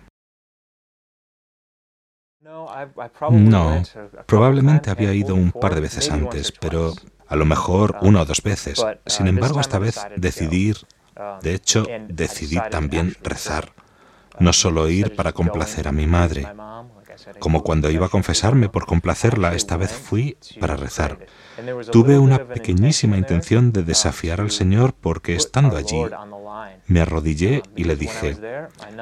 No, 3.29 3.83
probablemente 4.25 4.89
había 4.89 5.13
ido 5.13 5.35
un 5.35 5.51
par 5.51 5.75
de 5.75 5.81
veces 5.81 6.09
antes, 6.11 6.51
pero 6.51 6.93
a 7.27 7.35
lo 7.35 7.45
mejor 7.45 7.97
una 8.01 8.21
o 8.21 8.25
dos 8.25 8.41
veces. 8.41 8.83
Sin 9.05 9.27
embargo, 9.27 9.59
esta 9.59 9.79
vez 9.79 9.99
decidí 10.17 10.69
ir 10.69 10.77
de 11.41 11.53
hecho, 11.53 11.85
decidí 12.07 12.57
también 12.69 13.15
rezar, 13.21 13.73
no 14.39 14.53
solo 14.53 14.89
ir 14.89 15.15
para 15.15 15.33
complacer 15.33 15.87
a 15.87 15.91
mi 15.91 16.07
madre. 16.07 16.47
Como 17.39 17.63
cuando 17.63 17.89
iba 17.89 18.07
a 18.07 18.09
confesarme 18.09 18.69
por 18.69 18.85
complacerla, 18.85 19.53
esta 19.53 19.77
vez 19.77 19.91
fui 19.91 20.37
para 20.59 20.75
rezar. 20.75 21.19
Tuve 21.91 22.17
una 22.17 22.45
pequeñísima 22.45 23.17
intención 23.17 23.71
de 23.71 23.83
desafiar 23.83 24.41
al 24.41 24.51
Señor 24.51 24.93
porque 24.93 25.35
estando 25.35 25.77
allí 25.77 26.03
me 26.87 27.01
arrodillé 27.01 27.63
y 27.75 27.83
le 27.83 27.95
dije, 27.95 28.37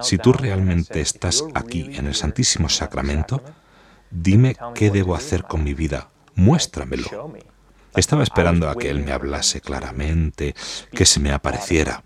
si 0.01 0.17
tú 0.17 0.33
realmente 0.33 1.01
estás 1.01 1.43
aquí 1.53 1.89
en 1.93 2.07
el 2.07 2.15
Santísimo 2.15 2.69
Sacramento, 2.69 3.41
dime 4.11 4.55
qué 4.75 4.89
debo 4.91 5.15
hacer 5.15 5.43
con 5.43 5.63
mi 5.63 5.73
vida, 5.73 6.09
muéstramelo. 6.35 7.33
Estaba 7.95 8.23
esperando 8.23 8.69
a 8.69 8.75
que 8.75 8.89
él 8.89 9.03
me 9.03 9.11
hablase 9.11 9.61
claramente, 9.61 10.55
que 10.91 11.05
se 11.05 11.19
me 11.19 11.31
apareciera. 11.31 12.03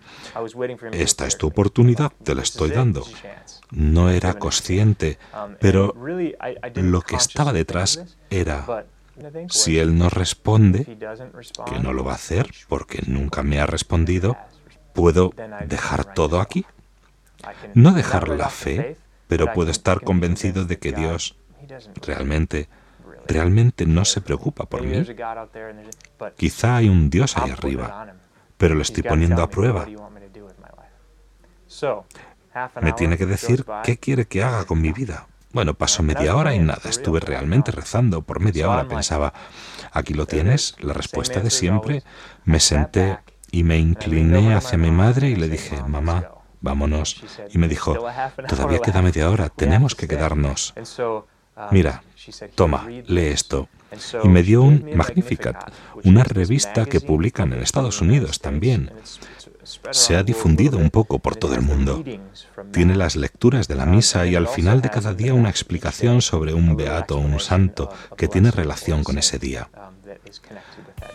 Esta 0.92 1.26
es 1.26 1.36
tu 1.36 1.46
oportunidad, 1.46 2.12
te 2.22 2.34
la 2.34 2.42
estoy 2.42 2.70
dando. 2.70 3.04
No 3.70 4.10
era 4.10 4.34
consciente, 4.34 5.18
pero 5.60 5.94
lo 6.74 7.02
que 7.02 7.16
estaba 7.16 7.52
detrás 7.52 8.16
era, 8.30 8.86
si 9.48 9.78
él 9.78 9.96
no 9.98 10.08
responde, 10.08 10.84
que 11.66 11.78
no 11.80 11.92
lo 11.92 12.04
va 12.04 12.12
a 12.12 12.16
hacer 12.16 12.50
porque 12.68 13.02
nunca 13.06 13.42
me 13.42 13.60
ha 13.60 13.66
respondido, 13.66 14.36
¿puedo 14.92 15.32
dejar 15.66 16.14
todo 16.14 16.40
aquí? 16.40 16.64
No 17.74 17.92
dejar 17.92 18.28
la 18.28 18.48
fe, 18.48 18.96
pero 19.28 19.52
puedo 19.52 19.70
estar 19.70 20.00
convencido 20.00 20.64
de 20.64 20.78
que 20.78 20.92
Dios 20.92 21.36
realmente 22.02 22.68
realmente 23.26 23.86
no 23.86 24.04
se 24.04 24.20
preocupa 24.20 24.66
por 24.66 24.82
mí. 24.82 25.04
Quizá 26.36 26.76
hay 26.76 26.88
un 26.88 27.10
Dios 27.10 27.36
ahí 27.36 27.50
arriba, 27.50 28.14
pero 28.56 28.74
lo 28.74 28.82
estoy 28.82 29.02
poniendo 29.02 29.42
a 29.42 29.50
prueba. 29.50 29.86
Me 32.80 32.92
tiene 32.92 33.18
que 33.18 33.26
decir 33.26 33.64
qué 33.82 33.98
quiere 33.98 34.26
que 34.26 34.42
haga 34.42 34.64
con 34.64 34.80
mi 34.80 34.92
vida. 34.92 35.26
Bueno, 35.52 35.74
pasó 35.74 36.02
media 36.02 36.34
hora 36.34 36.54
y 36.54 36.58
nada, 36.58 36.82
estuve 36.84 37.20
realmente 37.20 37.70
rezando 37.70 38.22
por 38.22 38.40
media 38.40 38.68
hora. 38.68 38.88
Pensaba, 38.88 39.32
aquí 39.92 40.12
lo 40.12 40.26
tienes, 40.26 40.74
la 40.80 40.92
respuesta 40.92 41.40
de 41.40 41.50
siempre. 41.50 42.02
Me 42.44 42.58
senté 42.58 43.18
y 43.52 43.62
me 43.62 43.78
incliné 43.78 44.54
hacia 44.54 44.78
mi 44.78 44.90
madre 44.90 45.28
y 45.28 45.36
le 45.36 45.48
dije, 45.48 45.80
mamá, 45.86 46.28
vámonos. 46.60 47.22
Y 47.50 47.58
me 47.58 47.68
dijo, 47.68 47.96
todavía 48.48 48.80
queda 48.80 49.00
media 49.00 49.30
hora, 49.30 49.48
tenemos 49.48 49.94
que 49.94 50.08
quedarnos. 50.08 50.74
Mira, 51.70 52.02
toma, 52.54 52.86
lee 52.88 53.26
esto. 53.26 53.68
Y 54.24 54.28
me 54.28 54.42
dio 54.42 54.62
un 54.62 54.90
Magnificat, 54.94 55.72
una 56.02 56.24
revista 56.24 56.84
que 56.84 57.00
publican 57.00 57.52
en 57.52 57.62
Estados 57.62 58.00
Unidos 58.00 58.40
también. 58.40 58.90
Se 59.92 60.16
ha 60.16 60.22
difundido 60.22 60.78
un 60.78 60.90
poco 60.90 61.20
por 61.20 61.36
todo 61.36 61.54
el 61.54 61.62
mundo. 61.62 62.04
Tiene 62.72 62.96
las 62.96 63.16
lecturas 63.16 63.68
de 63.68 63.76
la 63.76 63.86
misa 63.86 64.26
y 64.26 64.34
al 64.34 64.48
final 64.48 64.82
de 64.82 64.90
cada 64.90 65.14
día 65.14 65.32
una 65.32 65.48
explicación 65.48 66.22
sobre 66.22 66.54
un 66.54 66.76
beato 66.76 67.16
o 67.16 67.20
un 67.20 67.40
santo 67.40 67.90
que 68.16 68.28
tiene 68.28 68.50
relación 68.50 69.04
con 69.04 69.16
ese 69.16 69.38
día. 69.38 69.70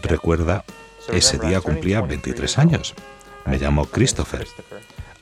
Recuerda, 0.01 0.63
ese 1.11 1.37
día 1.37 1.61
cumplía 1.61 2.01
23 2.01 2.57
años. 2.57 2.95
Me 3.45 3.57
llamo 3.57 3.85
Christopher. 3.85 4.47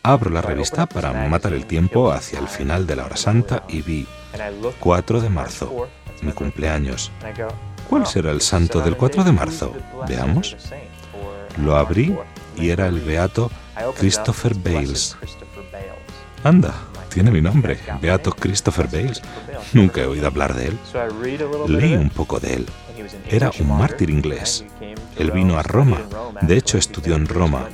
Abro 0.07 0.29
la 0.29 0.41
revista 0.41 0.85
para 0.85 1.11
matar 1.27 1.51
el 1.51 1.65
tiempo 1.65 2.13
hacia 2.13 2.39
el 2.39 2.47
final 2.47 2.87
de 2.87 2.95
la 2.95 3.03
hora 3.03 3.17
santa 3.17 3.63
y 3.67 3.81
vi 3.81 4.07
4 4.79 5.19
de 5.19 5.29
marzo, 5.29 5.89
mi 6.21 6.31
cumpleaños. 6.31 7.11
¿Cuál 7.89 8.07
será 8.07 8.31
el 8.31 8.39
santo 8.39 8.79
del 8.79 8.95
4 8.95 9.25
de 9.25 9.33
marzo? 9.33 9.75
Veamos. 10.07 10.55
Lo 11.61 11.75
abrí 11.75 12.17
y 12.55 12.69
era 12.69 12.87
el 12.87 13.01
beato 13.01 13.51
Christopher 13.97 14.55
Bales. 14.55 15.17
Anda, 16.41 16.73
tiene 17.09 17.29
mi 17.29 17.41
nombre, 17.41 17.77
Beato 18.01 18.31
Christopher 18.31 18.87
Bales. 18.87 19.21
Nunca 19.73 19.99
he 19.99 20.05
oído 20.05 20.27
hablar 20.27 20.53
de 20.53 20.67
él. 20.67 20.79
Leí 21.67 21.95
un 21.95 22.11
poco 22.11 22.39
de 22.39 22.53
él. 22.53 22.65
Era 23.29 23.51
un 23.59 23.77
mártir 23.77 24.09
inglés. 24.09 24.63
Él 25.17 25.31
vino 25.31 25.59
a 25.59 25.63
Roma. 25.63 25.99
De 26.41 26.55
hecho, 26.55 26.77
estudió 26.77 27.15
en 27.15 27.27
Roma. 27.27 27.67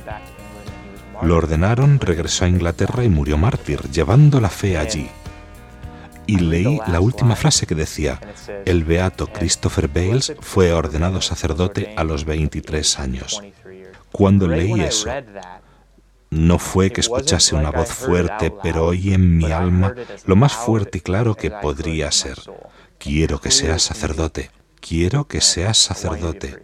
Lo 1.24 1.36
ordenaron, 1.36 2.00
regresó 2.00 2.44
a 2.44 2.48
Inglaterra 2.48 3.02
y 3.02 3.08
murió 3.08 3.38
mártir, 3.38 3.80
llevando 3.90 4.42
la 4.42 4.50
fe 4.50 4.76
allí. 4.76 5.08
Y 6.26 6.38
leí 6.38 6.78
la 6.86 7.00
última 7.00 7.34
frase 7.34 7.66
que 7.66 7.74
decía, 7.74 8.20
el 8.66 8.84
beato 8.84 9.26
Christopher 9.28 9.88
Bales 9.88 10.34
fue 10.40 10.72
ordenado 10.72 11.22
sacerdote 11.22 11.94
a 11.96 12.04
los 12.04 12.26
23 12.26 12.98
años. 12.98 13.42
Cuando 14.12 14.46
leí 14.46 14.80
eso, 14.82 15.08
no 16.28 16.58
fue 16.58 16.90
que 16.90 17.00
escuchase 17.00 17.54
una 17.54 17.70
voz 17.70 17.88
fuerte, 17.88 18.52
pero 18.62 18.86
oí 18.86 19.14
en 19.14 19.38
mi 19.38 19.50
alma 19.50 19.94
lo 20.26 20.36
más 20.36 20.52
fuerte 20.52 20.98
y 20.98 21.00
claro 21.00 21.34
que 21.34 21.50
podría 21.50 22.12
ser. 22.12 22.38
Quiero 22.98 23.40
que 23.40 23.50
seas 23.50 23.82
sacerdote, 23.82 24.50
quiero 24.78 25.26
que 25.26 25.40
seas 25.40 25.78
sacerdote. 25.78 26.62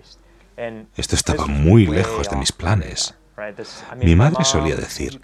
Esto 0.97 1.17
estaba 1.17 1.47
muy 1.47 1.87
lejos 1.87 2.29
de 2.29 2.37
mis 2.37 2.53
planes. 2.53 3.15
Mi 3.99 4.17
madre 4.17 4.45
solía 4.45 4.77
decir, 4.77 5.21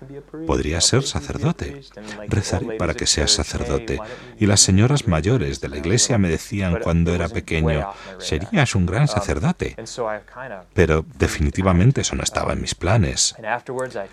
podría 0.46 0.80
ser 0.80 1.02
sacerdote, 1.02 1.82
rezaré 2.28 2.76
para 2.76 2.94
que 2.94 3.06
seas 3.06 3.30
sacerdote. 3.30 4.00
Y 4.38 4.46
las 4.46 4.60
señoras 4.60 5.06
mayores 5.06 5.60
de 5.60 5.68
la 5.68 5.78
iglesia 5.78 6.18
me 6.18 6.28
decían 6.28 6.78
cuando 6.82 7.14
era 7.14 7.28
pequeño, 7.28 7.88
serías 8.18 8.74
un 8.74 8.86
gran 8.86 9.08
sacerdote. 9.08 9.76
Pero 10.74 11.04
definitivamente 11.18 12.00
eso 12.00 12.16
no 12.16 12.22
estaba 12.22 12.52
en 12.52 12.60
mis 12.60 12.74
planes. 12.74 13.34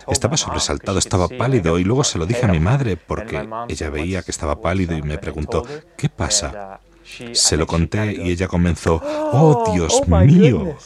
Estaba 0.07 0.37
sobresaltado, 0.37 0.99
estaba 0.99 1.27
pálido 1.27 1.79
y 1.79 1.83
luego 1.83 2.03
se 2.03 2.17
lo 2.17 2.25
dije 2.25 2.45
a 2.45 2.49
mi 2.49 2.59
madre 2.59 2.97
porque 2.97 3.47
ella 3.67 3.89
veía 3.89 4.21
que 4.21 4.31
estaba 4.31 4.61
pálido 4.61 4.95
y 4.95 5.01
me 5.01 5.17
preguntó, 5.17 5.65
¿qué 5.97 6.09
pasa? 6.09 6.79
Se 7.33 7.57
lo 7.57 7.67
conté 7.67 8.13
y 8.13 8.31
ella 8.31 8.47
comenzó, 8.47 9.01
oh, 9.03 9.63
oh 9.65 9.73
Dios 9.73 10.07
mío. 10.07 10.77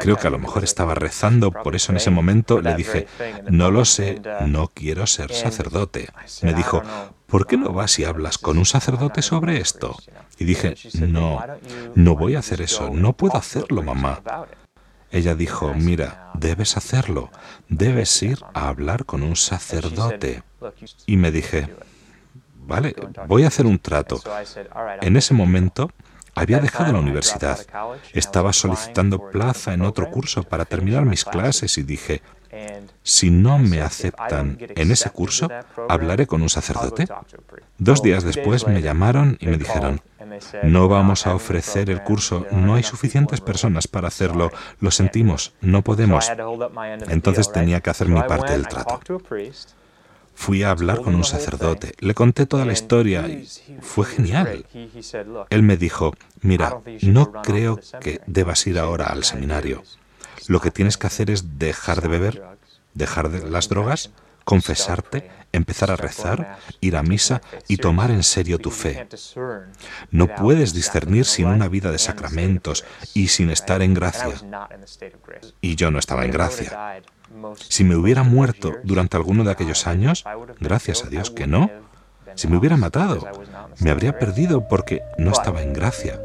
Creo 0.00 0.16
que 0.16 0.26
a 0.26 0.30
lo 0.30 0.38
mejor 0.38 0.64
estaba 0.64 0.94
rezando, 0.94 1.50
por 1.50 1.74
eso 1.74 1.92
en 1.92 1.96
ese 1.96 2.10
momento 2.10 2.60
le 2.60 2.74
dije, 2.74 3.06
no 3.50 3.70
lo 3.70 3.84
sé, 3.84 4.20
uh, 4.40 4.46
no 4.46 4.68
quiero 4.68 5.06
ser 5.06 5.32
sacerdote. 5.32 6.08
Me 6.42 6.54
dijo, 6.54 6.82
¿por 7.26 7.46
qué 7.46 7.56
no 7.56 7.72
vas 7.72 7.98
y 7.98 8.04
hablas 8.04 8.38
con 8.38 8.58
un 8.58 8.66
sacerdote 8.66 9.22
sobre 9.22 9.58
esto? 9.58 9.96
Y 10.38 10.44
dije, 10.44 10.74
no, 11.00 11.40
no 11.94 12.16
voy 12.16 12.34
a 12.34 12.40
hacer 12.40 12.60
eso, 12.60 12.90
no 12.90 13.14
puedo 13.14 13.36
hacerlo, 13.36 13.82
mamá. 13.82 14.20
Ella 15.10 15.34
dijo, 15.34 15.74
mira, 15.74 16.30
debes 16.34 16.76
hacerlo, 16.78 17.30
debes 17.68 18.22
ir 18.22 18.38
a 18.54 18.68
hablar 18.68 19.04
con 19.04 19.22
un 19.22 19.36
sacerdote. 19.36 20.42
Y 21.06 21.18
me 21.18 21.30
dije, 21.30 21.68
vale, 22.72 22.94
voy 23.28 23.44
a 23.44 23.48
hacer 23.48 23.66
un 23.66 23.78
trato. 23.78 24.20
En 25.00 25.16
ese 25.16 25.34
momento 25.34 25.90
había 26.34 26.58
dejado 26.58 26.92
la 26.92 26.98
universidad. 26.98 27.58
Estaba 28.12 28.52
solicitando 28.52 29.30
plaza 29.30 29.74
en 29.74 29.82
otro 29.82 30.10
curso 30.10 30.42
para 30.42 30.64
terminar 30.64 31.04
mis 31.04 31.24
clases 31.24 31.76
y 31.78 31.82
dije, 31.82 32.22
si 33.02 33.30
no 33.30 33.58
me 33.58 33.80
aceptan 33.80 34.58
en 34.60 34.90
ese 34.90 35.10
curso, 35.10 35.48
hablaré 35.88 36.26
con 36.26 36.42
un 36.42 36.48
sacerdote. 36.48 37.06
Dos 37.78 38.02
días 38.02 38.24
después 38.24 38.66
me 38.66 38.82
llamaron 38.82 39.36
y 39.40 39.46
me 39.46 39.58
dijeron, 39.58 40.00
no 40.62 40.88
vamos 40.88 41.26
a 41.26 41.34
ofrecer 41.34 41.90
el 41.90 42.02
curso, 42.02 42.46
no 42.50 42.74
hay 42.74 42.82
suficientes 42.82 43.40
personas 43.40 43.86
para 43.86 44.08
hacerlo, 44.08 44.50
lo 44.80 44.90
sentimos, 44.90 45.54
no 45.60 45.82
podemos. 45.82 46.30
Entonces 47.08 47.52
tenía 47.52 47.80
que 47.80 47.90
hacer 47.90 48.08
mi 48.08 48.20
parte 48.22 48.52
del 48.52 48.66
trato. 48.68 49.00
Fui 50.34 50.62
a 50.62 50.70
hablar 50.70 51.02
con 51.02 51.14
un 51.14 51.24
sacerdote, 51.24 51.94
le 52.00 52.14
conté 52.14 52.46
toda 52.46 52.64
la 52.64 52.72
historia 52.72 53.28
y 53.28 53.46
fue 53.80 54.06
genial. 54.06 54.64
Él 55.50 55.62
me 55.62 55.76
dijo, 55.76 56.14
mira, 56.40 56.78
no 57.02 57.32
creo 57.42 57.78
que 58.00 58.20
debas 58.26 58.66
ir 58.66 58.78
ahora 58.78 59.06
al 59.06 59.24
seminario. 59.24 59.82
Lo 60.48 60.60
que 60.60 60.70
tienes 60.70 60.96
que 60.96 61.06
hacer 61.06 61.30
es 61.30 61.58
dejar 61.58 62.02
de 62.02 62.08
beber, 62.08 62.42
dejar 62.94 63.30
de 63.30 63.48
las 63.48 63.68
drogas, 63.68 64.10
confesarte, 64.44 65.30
empezar 65.52 65.90
a 65.90 65.96
rezar, 65.96 66.58
ir 66.80 66.96
a 66.96 67.02
misa 67.02 67.40
y 67.68 67.76
tomar 67.76 68.10
en 68.10 68.22
serio 68.22 68.58
tu 68.58 68.70
fe. 68.70 69.06
No 70.10 70.28
puedes 70.28 70.72
discernir 70.72 71.24
sin 71.24 71.46
una 71.46 71.68
vida 71.68 71.92
de 71.92 71.98
sacramentos 71.98 72.84
y 73.14 73.28
sin 73.28 73.50
estar 73.50 73.82
en 73.82 73.94
gracia. 73.94 74.34
Y 75.60 75.76
yo 75.76 75.90
no 75.90 75.98
estaba 75.98 76.24
en 76.24 76.30
gracia. 76.30 77.02
Si 77.56 77.84
me 77.84 77.96
hubiera 77.96 78.22
muerto 78.22 78.76
durante 78.84 79.16
alguno 79.16 79.44
de 79.44 79.52
aquellos 79.52 79.86
años, 79.86 80.24
gracias 80.60 81.04
a 81.04 81.08
Dios 81.08 81.30
que 81.30 81.46
no, 81.46 81.70
si 82.34 82.48
me 82.48 82.56
hubiera 82.56 82.76
matado, 82.76 83.26
me 83.80 83.90
habría 83.90 84.18
perdido 84.18 84.66
porque 84.68 85.02
no 85.18 85.32
estaba 85.32 85.62
en 85.62 85.72
gracia. 85.72 86.20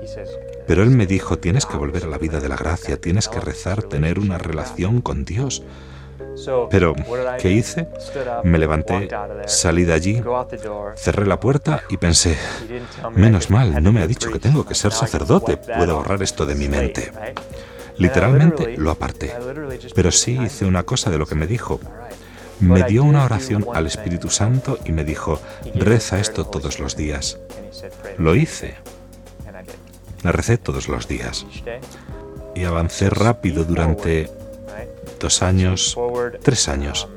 Pero 0.68 0.84
él 0.84 0.90
me 0.90 1.06
dijo, 1.08 1.40
tienes 1.40 1.66
que 1.66 1.78
volver 1.78 2.04
a 2.04 2.08
la 2.08 2.18
vida 2.18 2.40
de 2.40 2.50
la 2.50 2.56
gracia, 2.56 3.00
tienes 3.00 3.28
que 3.28 3.40
rezar, 3.40 3.84
tener 3.84 4.20
una 4.20 4.38
relación 4.38 5.02
con 5.02 5.26
Dios. 5.26 5.64
Pero, 6.70 6.94
¿qué 7.40 7.52
hice? 7.52 7.88
Me 8.44 8.58
levanté, 8.58 9.10
salí 9.46 9.84
de 9.84 9.94
allí, 9.94 10.24
cerré 10.96 11.26
la 11.26 11.40
puerta 11.40 11.84
y 11.90 11.98
pensé, 11.98 12.38
menos 13.14 13.50
mal, 13.50 13.82
no 13.84 13.92
me 13.92 14.02
ha 14.02 14.08
dicho 14.08 14.32
que 14.32 14.40
tengo 14.40 14.66
que 14.66 14.76
ser 14.76 14.92
sacerdote, 14.92 15.58
puedo 15.58 15.98
borrar 15.98 16.22
esto 16.22 16.46
de 16.46 16.56
mi 16.56 16.68
mente. 16.68 17.12
Literalmente 17.98 18.78
lo 18.78 18.92
aparté. 18.92 19.34
Pero 19.96 20.12
sí 20.12 20.40
hice 20.40 20.66
una 20.66 20.84
cosa 20.84 21.10
de 21.10 21.18
lo 21.18 21.26
que 21.26 21.36
me 21.36 21.48
dijo. 21.48 21.80
Me 22.60 22.84
dio 22.84 23.04
una 23.04 23.24
oración 23.24 23.66
al 23.74 23.86
Espíritu 23.86 24.30
Santo 24.30 24.80
y 24.86 24.92
me 24.92 25.04
dijo, 25.04 25.40
reza 25.76 26.20
esto 26.20 26.46
todos 26.46 26.80
los 26.80 26.96
días. 26.96 27.40
Lo 28.18 28.36
hice. 28.36 28.76
La 30.24 30.32
recé 30.32 30.58
todos 30.58 30.88
los 30.88 31.08
días. 31.08 31.46
Y 32.56 32.64
avancé 32.64 33.10
rápido 33.10 33.64
durante 33.64 34.30
dos 35.20 35.42
años, 35.42 35.98
tres 36.42 36.68
años. 36.68 37.08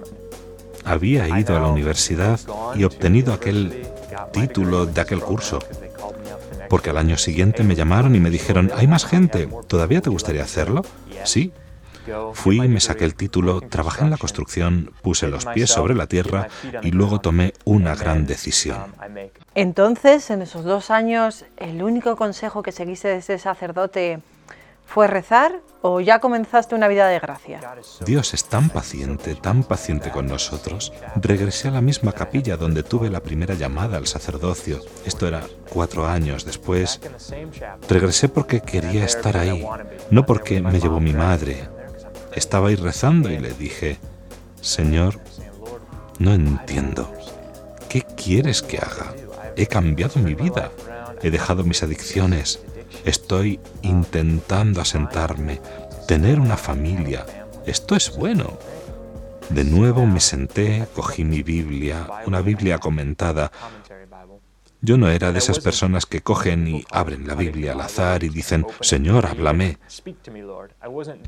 Había 0.84 1.38
ido 1.38 1.56
a 1.56 1.60
la 1.60 1.68
universidad 1.68 2.40
y 2.74 2.84
obtenido 2.84 3.32
aquel 3.32 3.86
título 4.32 4.86
de 4.86 5.00
aquel 5.00 5.20
curso 5.20 5.58
porque 6.70 6.90
al 6.90 6.98
año 6.98 7.18
siguiente 7.18 7.64
me 7.64 7.74
llamaron 7.74 8.14
y 8.14 8.20
me 8.20 8.30
dijeron, 8.30 8.70
hay 8.76 8.86
más 8.86 9.04
gente, 9.04 9.48
¿todavía 9.66 10.00
te 10.00 10.08
gustaría 10.08 10.44
hacerlo? 10.44 10.82
Sí. 11.24 11.52
Fui, 12.32 12.60
me 12.60 12.80
saqué 12.80 13.04
el 13.04 13.14
título, 13.14 13.60
trabajé 13.60 14.04
en 14.04 14.10
la 14.10 14.16
construcción, 14.16 14.92
puse 15.02 15.28
los 15.28 15.44
pies 15.46 15.70
sobre 15.70 15.94
la 15.94 16.06
tierra 16.06 16.48
y 16.82 16.92
luego 16.92 17.20
tomé 17.20 17.52
una 17.64 17.94
gran 17.94 18.24
decisión. 18.24 18.94
Entonces, 19.54 20.30
en 20.30 20.42
esos 20.42 20.64
dos 20.64 20.90
años, 20.90 21.44
¿el 21.56 21.82
único 21.82 22.16
consejo 22.16 22.62
que 22.62 22.72
seguiste 22.72 23.08
de 23.08 23.16
ese 23.16 23.38
sacerdote 23.38 24.20
¿Fue 24.92 25.06
rezar 25.06 25.60
o 25.82 26.00
ya 26.00 26.18
comenzaste 26.18 26.74
una 26.74 26.88
vida 26.88 27.06
de 27.06 27.20
gracia? 27.20 27.60
Dios 28.04 28.34
es 28.34 28.46
tan 28.46 28.70
paciente, 28.70 29.36
tan 29.36 29.62
paciente 29.62 30.10
con 30.10 30.26
nosotros. 30.26 30.92
Regresé 31.14 31.68
a 31.68 31.70
la 31.70 31.80
misma 31.80 32.10
capilla 32.10 32.56
donde 32.56 32.82
tuve 32.82 33.08
la 33.08 33.20
primera 33.20 33.54
llamada 33.54 33.98
al 33.98 34.08
sacerdocio. 34.08 34.80
Esto 35.06 35.28
era 35.28 35.42
cuatro 35.72 36.08
años 36.08 36.44
después. 36.44 37.00
Regresé 37.88 38.28
porque 38.28 38.62
quería 38.62 39.04
estar 39.04 39.36
ahí, 39.36 39.64
no 40.10 40.26
porque 40.26 40.60
me 40.60 40.80
llevó 40.80 40.98
mi 40.98 41.12
madre. 41.12 41.68
Estaba 42.34 42.70
ahí 42.70 42.74
rezando 42.74 43.30
y 43.30 43.38
le 43.38 43.52
dije, 43.52 43.98
Señor, 44.60 45.20
no 46.18 46.34
entiendo. 46.34 47.14
¿Qué 47.88 48.02
quieres 48.02 48.60
que 48.60 48.78
haga? 48.78 49.14
He 49.54 49.68
cambiado 49.68 50.18
mi 50.18 50.34
vida. 50.34 50.72
He 51.22 51.30
dejado 51.30 51.62
mis 51.62 51.84
adicciones. 51.84 52.60
Estoy 53.04 53.60
intentando 53.82 54.80
asentarme, 54.80 55.60
tener 56.06 56.40
una 56.40 56.56
familia. 56.56 57.26
Esto 57.66 57.96
es 57.96 58.16
bueno. 58.16 58.58
De 59.48 59.64
nuevo 59.64 60.06
me 60.06 60.20
senté, 60.20 60.86
cogí 60.94 61.24
mi 61.24 61.42
Biblia, 61.42 62.06
una 62.26 62.40
Biblia 62.40 62.78
comentada. 62.78 63.50
Yo 64.82 64.96
no 64.96 65.10
era 65.10 65.30
de 65.30 65.38
esas 65.38 65.60
personas 65.60 66.06
que 66.06 66.22
cogen 66.22 66.66
y 66.66 66.84
abren 66.90 67.26
la 67.26 67.34
Biblia 67.34 67.72
al 67.72 67.82
azar 67.82 68.24
y 68.24 68.30
dicen, 68.30 68.66
Señor, 68.80 69.26
háblame. 69.26 69.78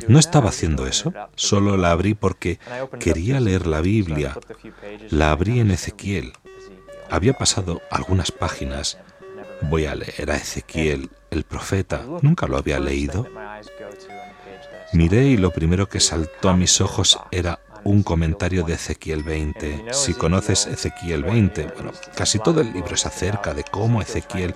No 0.09 0.19
estaba 0.19 0.49
haciendo 0.49 0.87
eso, 0.87 1.13
solo 1.35 1.77
la 1.77 1.91
abrí 1.91 2.15
porque 2.15 2.59
quería 2.99 3.41
leer 3.41 3.67
la 3.67 3.83
Biblia. 3.83 4.35
La 5.11 5.33
abrí 5.33 5.61
en 5.61 5.71
Ezequiel. 5.71 6.33
Había 7.11 7.35
pasado 7.35 7.83
algunas 7.91 8.33
páginas. 8.33 8.99
Voy 9.69 9.87
a 9.87 9.95
leer 9.95 10.31
a 10.31 10.37
Ezequiel 10.37 11.11
el 11.31 11.45
profeta, 11.45 12.03
nunca 12.21 12.47
lo 12.47 12.57
había 12.57 12.79
leído. 12.79 13.27
Miré 14.93 15.25
y 15.25 15.37
lo 15.37 15.51
primero 15.51 15.89
que 15.89 16.01
saltó 16.01 16.51
a 16.51 16.57
mis 16.57 16.81
ojos 16.81 17.19
era 17.31 17.61
un 17.85 18.03
comentario 18.03 18.65
de 18.65 18.75
Ezequiel 18.75 19.23
20. 19.23 19.87
Si 19.93 20.15
conoces 20.15 20.67
Ezequiel 20.67 21.25
20, 21.25 21.73
bueno, 21.75 21.93
casi 22.15 22.39
todo 22.39 22.61
el 22.61 22.73
libro 22.73 22.95
es 22.95 23.07
acerca 23.07 23.55
de 23.55 23.65
cómo 23.65 24.03
Ezequiel 24.03 24.55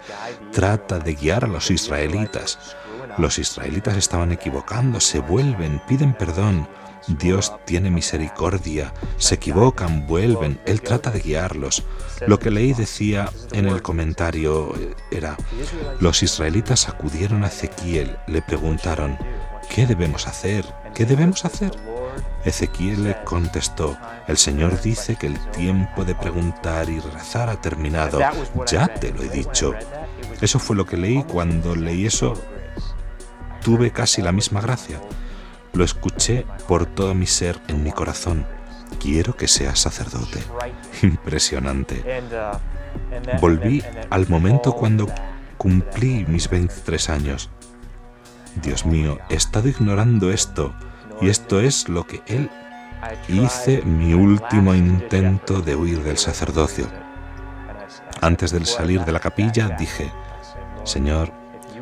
trata 0.53 0.99
de 0.99 1.15
guiar 1.15 1.45
a 1.45 1.49
los 1.49 1.71
israelitas. 1.71 2.77
Los 3.19 3.39
israelitas 3.39 3.97
estaban 3.97 4.33
equivocando, 4.33 5.01
se 5.01 5.21
vuelven, 5.21 5.81
piden 5.89 6.13
perdón. 6.13 6.69
Dios 7.09 7.53
tiene 7.65 7.91
misericordia, 7.91 8.93
se 9.17 9.37
equivocan, 9.37 10.07
vuelven, 10.07 10.61
Él 10.67 10.83
trata 10.83 11.11
de 11.11 11.21
guiarlos. 11.21 11.85
Lo 12.27 12.39
que 12.39 12.51
leí 12.51 12.73
decía 12.73 13.31
en 13.53 13.69
el 13.69 13.83
comentario 13.83 14.73
era, 15.11 15.37
los 16.01 16.23
israelitas 16.23 16.89
acudieron 16.89 17.45
a 17.45 17.49
Ezequiel, 17.49 18.19
le 18.27 18.43
preguntaron, 18.43 19.19
¿qué 19.73 19.87
debemos 19.87 20.27
hacer? 20.27 20.65
¿Qué 20.95 21.05
debemos 21.05 21.45
hacer? 21.45 21.71
Ezequiel 22.45 23.05
le 23.05 23.17
contestó, 23.25 23.97
el 24.27 24.37
Señor 24.37 24.81
dice 24.81 25.17
que 25.17 25.27
el 25.27 25.39
tiempo 25.51 26.05
de 26.05 26.15
preguntar 26.15 26.89
y 26.89 26.99
rezar 26.99 27.49
ha 27.49 27.61
terminado. 27.61 28.19
Ya 28.67 28.89
te 28.89 29.13
lo 29.13 29.23
he 29.23 29.29
dicho. 29.29 29.75
Eso 30.41 30.59
fue 30.59 30.77
lo 30.77 30.87
que 30.87 30.97
leí 30.97 31.23
cuando 31.25 31.77
leí 31.77 32.07
eso. 32.07 32.35
Tuve 33.63 33.91
casi 33.91 34.23
la 34.23 34.33
misma 34.33 34.61
gracia 34.61 35.01
Lo 35.77 35.85
escuché 35.85 36.47
por 36.67 36.87
todo 36.87 37.15
mi 37.15 37.27
ser 37.27 37.61
en 37.69 37.85
mi 37.85 37.93
corazón. 37.93 38.47
Quiero 38.99 39.37
que 39.37 39.47
seas 39.47 39.79
sacerdote. 39.79 40.43
Impresionante. 41.03 42.03
Volví 43.43 43.83
al 44.09 44.27
momento 44.27 44.73
cuando 44.73 45.07
cumplí 45.59 46.25
mis 46.29 46.49
23 46.49 47.11
años. 47.11 47.51
Dios 48.63 48.87
mío, 48.87 49.19
he 49.29 49.35
estado 49.35 49.69
ignorando 49.69 50.33
esto 50.33 50.75
y 51.21 51.29
esto 51.29 51.61
es 51.61 51.91
lo 51.91 52.07
que 52.07 52.23
Él 52.27 52.49
hice 53.29 53.83
mi 53.83 54.15
último 54.15 54.75
intento 54.75 55.61
de 55.61 55.77
huir 55.77 56.03
del 56.03 56.17
sacerdocio. 56.17 56.87
Antes 58.23 58.51
de 58.51 58.65
salir 58.65 59.05
de 59.05 59.13
la 59.13 59.21
capilla 59.21 59.69
dije, 59.79 60.11
Señor, 60.85 61.35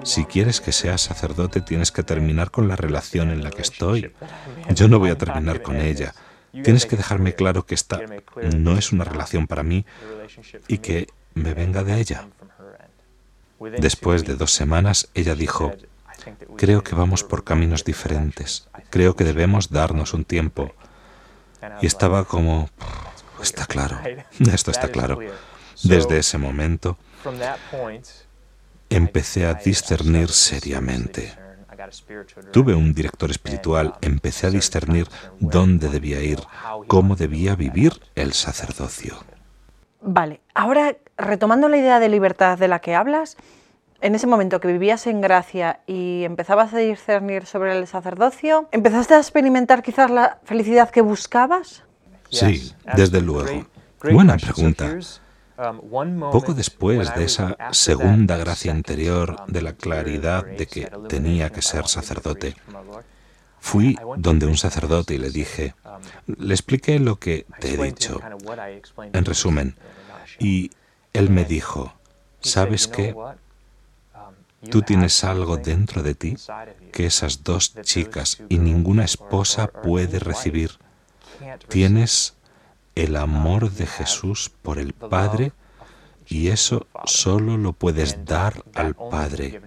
si 0.05 0.25
quieres 0.25 0.61
que 0.61 0.73
seas 0.73 1.01
sacerdote 1.01 1.61
tienes 1.61 1.91
que 1.91 2.03
terminar 2.03 2.51
con 2.51 2.69
la 2.69 2.77
relación 2.77 3.31
en 3.31 3.43
la 3.43 3.51
que 3.51 3.63
estoy. 3.63 4.13
Yo 4.71 4.89
no 4.89 4.99
voy 4.99 5.11
a 5.11 5.19
terminar 5.19 5.63
con 5.63 5.77
ella. 5.77 6.15
Tienes 6.53 6.87
que 6.87 6.97
dejarme 6.97 7.35
claro 7.35 7.67
que 7.67 7.75
esta 7.75 8.01
no 8.57 8.79
es 8.79 8.93
una 8.93 9.05
relación 9.05 9.47
para 9.47 9.63
mí 9.63 9.85
y 10.69 10.79
que 10.79 11.09
me 11.35 11.55
venga 11.55 11.83
de 11.83 11.99
ella. 11.99 12.29
Después 13.79 14.25
de 14.25 14.37
dos 14.37 14.53
semanas, 14.53 15.09
ella 15.15 15.35
dijo, 15.35 15.73
creo 16.57 16.85
que 16.85 16.95
vamos 16.95 17.25
por 17.25 17.45
caminos 17.45 17.85
diferentes, 17.85 18.69
creo 18.91 19.17
que 19.17 19.25
debemos 19.25 19.71
darnos 19.71 20.15
un 20.15 20.25
tiempo. 20.25 20.73
Y 21.81 21.87
estaba 21.87 22.25
como, 22.25 22.69
está 23.43 23.67
claro, 23.67 23.99
esto 24.53 24.71
está 24.71 24.89
claro. 24.89 25.19
Desde 25.83 26.19
ese 26.19 26.39
momento, 26.39 26.97
empecé 28.97 29.47
a 29.47 29.55
discernir 29.55 30.29
seriamente. 30.31 31.33
Tuve 32.53 32.75
un 32.75 32.95
director 32.95 33.31
espiritual, 33.31 33.95
empecé 34.01 34.47
a 34.47 34.51
discernir 34.51 35.07
dónde 35.41 35.89
debía 35.89 36.23
ir, 36.23 36.39
cómo 36.87 37.17
debía 37.17 37.57
vivir 37.57 37.93
el 38.15 38.33
sacerdocio. 38.33 39.17
Vale, 40.01 40.41
ahora 40.55 40.97
retomando 41.17 41.69
la 41.69 41.77
idea 41.77 41.99
de 42.01 42.09
libertad 42.09 42.59
de 42.59 42.69
la 42.69 42.79
que 42.81 42.95
hablas, 42.95 43.37
en 44.01 44.15
ese 44.15 44.27
momento 44.27 44.61
que 44.61 44.69
vivías 44.69 45.07
en 45.07 45.21
gracia 45.21 45.81
y 45.87 46.25
empezabas 46.25 46.75
a 46.75 46.79
discernir 46.79 47.47
sobre 47.47 47.77
el 47.77 47.87
sacerdocio, 47.87 48.69
¿empezaste 48.71 49.15
a 49.15 49.19
experimentar 49.19 49.83
quizás 49.83 50.11
la 50.11 50.41
felicidad 50.45 50.91
que 50.91 51.01
buscabas? 51.01 51.85
Sí, 52.31 52.73
desde 52.97 53.21
luego. 53.21 53.67
Buena 54.03 54.37
pregunta. 54.37 54.99
Poco 55.57 56.55
después 56.55 57.15
de 57.15 57.25
esa 57.25 57.57
segunda 57.73 58.37
gracia 58.37 58.73
interior 58.73 59.37
de 59.47 59.63
la 59.63 59.73
claridad 59.73 60.45
de 60.45 60.67
que 60.67 60.91
tenía 61.09 61.51
que 61.51 61.63
ser 61.63 61.87
sacerdote, 61.87 62.57
fui 63.61 63.97
donde 64.17 64.47
un 64.47 64.57
sacerdote 64.57 65.15
y 65.15 65.19
le 65.19 65.31
dije, 65.31 65.75
le 66.27 66.55
expliqué 66.55 66.99
lo 66.99 67.17
que 67.17 67.47
te 67.61 67.75
he 67.75 67.77
dicho, 67.77 68.21
en 69.13 69.25
resumen, 69.25 69.77
y 70.39 70.73
él 71.13 71.31
me 71.31 71.45
dijo, 71.45 71.95
¿sabes 72.41 72.89
qué? 72.89 73.15
Tú 74.71 74.83
tienes 74.83 75.23
algo 75.25 75.57
dentro 75.57 76.03
de 76.03 76.15
ti 76.15 76.37
que 76.91 77.07
esas 77.07 77.45
dos 77.45 77.75
chicas 77.83 78.43
y 78.49 78.59
ninguna 78.59 79.05
esposa 79.05 79.69
puede 79.69 80.19
recibir. 80.19 80.73
Tienes 81.69 82.35
el 82.95 83.17
amor 83.17 83.71
de 83.71 83.87
Jesús 83.87 84.51
por 84.63 84.79
el 84.79 84.93
Padre 84.93 85.53
y 86.27 86.49
eso 86.49 86.87
solo 87.05 87.57
lo 87.57 87.73
puedes 87.73 88.25
dar 88.25 88.63
al 88.75 88.95
Padre. 88.95 89.61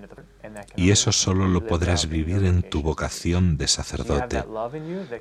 Y 0.76 0.92
eso 0.92 1.12
solo 1.12 1.48
lo 1.48 1.66
podrás 1.66 2.08
vivir 2.08 2.44
en 2.46 2.64
tu 2.64 2.82
vocación 2.82 3.58
de 3.58 3.68
sacerdote. 3.68 4.44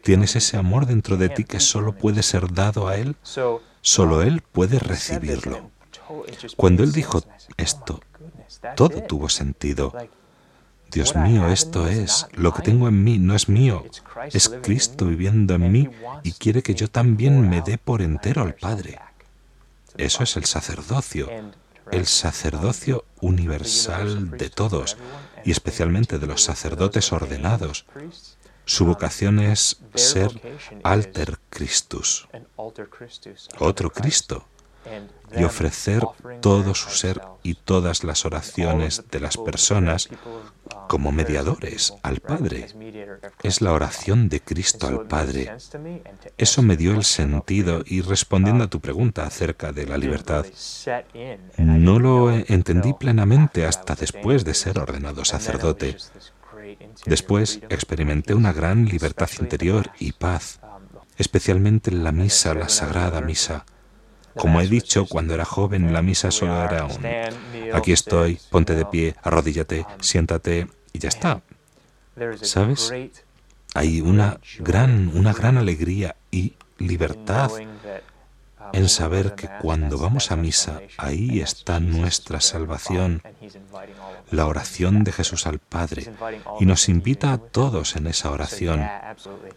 Tienes 0.02 0.36
ese 0.36 0.56
amor 0.56 0.86
dentro 0.86 1.16
de 1.16 1.28
ti 1.28 1.44
que 1.44 1.60
solo 1.60 1.92
puede 1.92 2.22
ser 2.22 2.52
dado 2.52 2.88
a 2.88 2.96
Él. 2.96 3.16
Solo 3.80 4.22
Él 4.22 4.40
puede 4.40 4.78
recibirlo. 4.78 5.70
Cuando 6.56 6.82
Él 6.82 6.92
dijo 6.92 7.22
esto, 7.56 8.00
todo 8.76 9.02
tuvo 9.02 9.28
sentido. 9.28 9.92
Dios 10.90 11.14
mío, 11.16 11.48
esto 11.48 11.88
es, 11.88 12.26
lo 12.32 12.52
que 12.52 12.62
tengo 12.62 12.88
en 12.88 13.04
mí 13.04 13.18
no 13.18 13.34
es 13.34 13.48
mío, 13.48 13.84
es 14.32 14.48
Cristo 14.62 15.06
viviendo 15.06 15.54
en 15.54 15.70
mí 15.70 15.90
y 16.22 16.32
quiere 16.32 16.62
que 16.62 16.74
yo 16.74 16.88
también 16.88 17.48
me 17.48 17.60
dé 17.60 17.78
por 17.78 18.02
entero 18.02 18.42
al 18.42 18.54
Padre. 18.54 18.98
Eso 19.96 20.22
es 20.22 20.36
el 20.36 20.44
sacerdocio, 20.44 21.28
el 21.90 22.06
sacerdocio 22.06 23.04
universal 23.20 24.30
de 24.30 24.50
todos 24.50 24.96
y 25.44 25.50
especialmente 25.50 26.18
de 26.18 26.26
los 26.26 26.42
sacerdotes 26.42 27.12
ordenados. 27.12 27.86
Su 28.64 28.84
vocación 28.84 29.38
es 29.38 29.80
ser 29.94 30.30
alter 30.82 31.38
Christus, 31.50 32.28
otro 32.56 33.90
Cristo, 33.92 34.46
y 35.36 35.44
ofrecer 35.44 36.02
todo 36.40 36.74
su 36.74 36.90
ser 36.90 37.20
y 37.42 37.54
todas 37.54 38.04
las 38.04 38.24
oraciones 38.24 39.04
de 39.10 39.20
las 39.20 39.36
personas 39.36 40.08
como 40.88 41.12
mediadores 41.12 41.94
al 42.02 42.20
Padre. 42.20 42.66
Es 43.42 43.60
la 43.60 43.72
oración 43.72 44.28
de 44.28 44.40
Cristo 44.40 44.86
al 44.86 45.06
Padre. 45.06 45.52
Eso 46.38 46.62
me 46.62 46.76
dio 46.76 46.92
el 46.92 47.04
sentido 47.04 47.82
y 47.84 48.00
respondiendo 48.00 48.64
a 48.64 48.68
tu 48.68 48.80
pregunta 48.80 49.24
acerca 49.24 49.72
de 49.72 49.86
la 49.86 49.98
libertad, 49.98 50.46
no 51.58 51.98
lo 51.98 52.30
entendí 52.30 52.92
plenamente 52.92 53.66
hasta 53.66 53.94
después 53.94 54.44
de 54.44 54.54
ser 54.54 54.78
ordenado 54.78 55.24
sacerdote. 55.24 55.96
Después 57.04 57.60
experimenté 57.68 58.34
una 58.34 58.52
gran 58.52 58.86
libertad 58.86 59.28
interior 59.40 59.90
y 59.98 60.12
paz, 60.12 60.60
especialmente 61.16 61.90
en 61.90 62.04
la 62.04 62.12
misa, 62.12 62.54
la 62.54 62.68
sagrada 62.68 63.20
misa 63.20 63.64
como 64.36 64.60
he 64.60 64.68
dicho, 64.68 65.06
cuando 65.06 65.34
era 65.34 65.44
joven 65.44 65.92
la 65.92 66.02
misa 66.02 66.30
solo 66.30 66.62
era 66.62 66.84
un 66.84 67.04
aquí 67.72 67.92
estoy, 67.92 68.38
ponte 68.50 68.74
de 68.74 68.84
pie, 68.84 69.14
arrodíllate, 69.22 69.86
siéntate 70.00 70.66
y 70.92 70.98
ya 70.98 71.08
está. 71.08 71.42
¿Sabes? 72.42 72.92
Hay 73.74 74.00
una 74.00 74.40
gran, 74.60 75.10
una 75.14 75.32
gran 75.32 75.58
alegría 75.58 76.16
y 76.30 76.54
libertad 76.78 77.50
en 78.72 78.88
saber 78.88 79.34
que 79.34 79.48
cuando 79.60 79.98
vamos 79.98 80.30
a 80.30 80.36
misa, 80.36 80.80
ahí 80.96 81.40
está 81.40 81.80
nuestra 81.80 82.40
salvación, 82.40 83.22
la 84.30 84.46
oración 84.46 85.04
de 85.04 85.12
Jesús 85.12 85.46
al 85.46 85.58
Padre, 85.58 86.12
y 86.60 86.66
nos 86.66 86.88
invita 86.88 87.32
a 87.32 87.38
todos 87.38 87.96
en 87.96 88.06
esa 88.06 88.30
oración. 88.30 88.86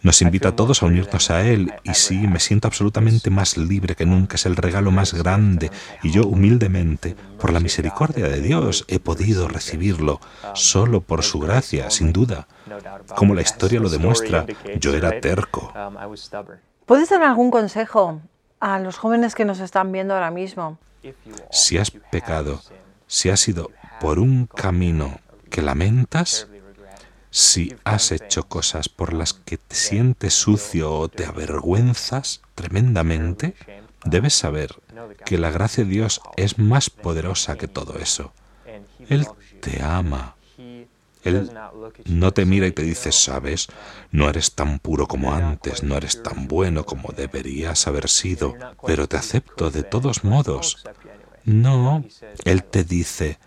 Nos 0.02 0.22
invita 0.22 0.50
a 0.50 0.56
todos 0.56 0.82
a 0.82 0.86
unirnos 0.86 1.30
a 1.30 1.42
Él, 1.46 1.74
y 1.84 1.94
sí, 1.94 2.28
me 2.28 2.40
siento 2.40 2.68
absolutamente 2.68 3.30
más 3.30 3.58
libre 3.58 3.96
que 3.96 4.06
nunca, 4.06 4.36
es 4.36 4.46
el 4.46 4.56
regalo 4.56 4.92
más 4.92 5.14
grande, 5.14 5.72
y 6.04 6.12
yo 6.12 6.26
humildemente, 6.26 7.16
por 7.40 7.52
la 7.52 7.60
misericordia 7.60 8.28
de 8.28 8.42
Dios, 8.42 8.86
he 8.88 9.00
podido 9.00 9.48
recibirlo, 9.48 10.20
solo 10.54 11.02
por 11.02 11.24
su 11.24 11.40
gracia, 11.40 11.90
sin 11.90 12.14
duda. 12.14 12.48
Como 13.16 13.36
la 13.36 13.42
historia 13.42 13.80
lo 13.80 13.90
demuestra, 13.90 14.46
yo 14.80 14.94
era 14.94 15.20
terco. 15.22 15.74
¿Puedes 16.86 17.10
dar 17.10 17.24
algún 17.24 17.52
consejo 17.52 18.22
a 18.60 18.80
los 18.80 18.98
jóvenes 18.98 19.36
que 19.36 19.46
nos 19.46 19.60
están 19.60 19.92
viendo 19.92 20.14
ahora 20.14 20.32
mismo. 20.32 20.78
Si 21.50 21.78
has 21.78 21.92
pecado, 21.92 22.62
si 23.08 23.30
has 23.30 23.48
ido 23.48 23.72
por 24.00 24.20
un 24.20 24.46
camino 24.48 25.20
que 25.50 25.62
lamentas, 25.62 26.48
si 27.32 27.76
has 27.84 28.12
hecho 28.12 28.48
cosas 28.48 28.90
por 28.90 29.14
las 29.14 29.34
que 29.34 29.58
te 29.58 29.76
sientes 29.76 30.34
sucio 30.34 30.92
o 30.92 31.10
te 31.10 31.26
avergüenzas 31.26 32.42
tremendamente, 32.56 33.56
debes 34.04 34.34
saber 34.34 34.76
que 35.26 35.38
la 35.38 35.52
gracia 35.52 35.84
de 35.84 35.92
Dios 35.92 36.22
es 36.38 36.58
más 36.58 36.90
poderosa 36.90 37.58
que 37.58 37.68
todo 37.68 38.00
eso. 38.00 38.34
Él 39.10 39.28
te 39.62 39.82
ama 39.82 40.36
él 41.24 41.52
no 42.06 42.32
te 42.32 42.46
mira 42.46 42.68
y 42.68 42.72
te 42.72 42.84
dice, 42.84 43.12
sabes, 43.12 43.68
no 44.12 44.30
eres 44.30 44.54
tan 44.54 44.80
puro 44.80 45.08
como 45.08 45.34
antes, 45.34 45.84
no 45.84 45.98
eres 45.98 46.24
tan 46.24 46.48
bueno 46.48 46.86
como 46.86 47.12
deberías 47.12 47.88
haber 47.88 48.10
sido, 48.10 48.56
pero 48.86 49.08
te 49.08 49.18
acepto 49.18 49.70
de 49.70 49.84
todos 49.84 50.24
modos. 50.24 50.86
No, 51.44 52.06
Él 52.46 52.64
te 52.64 52.84
dice, 52.84 53.38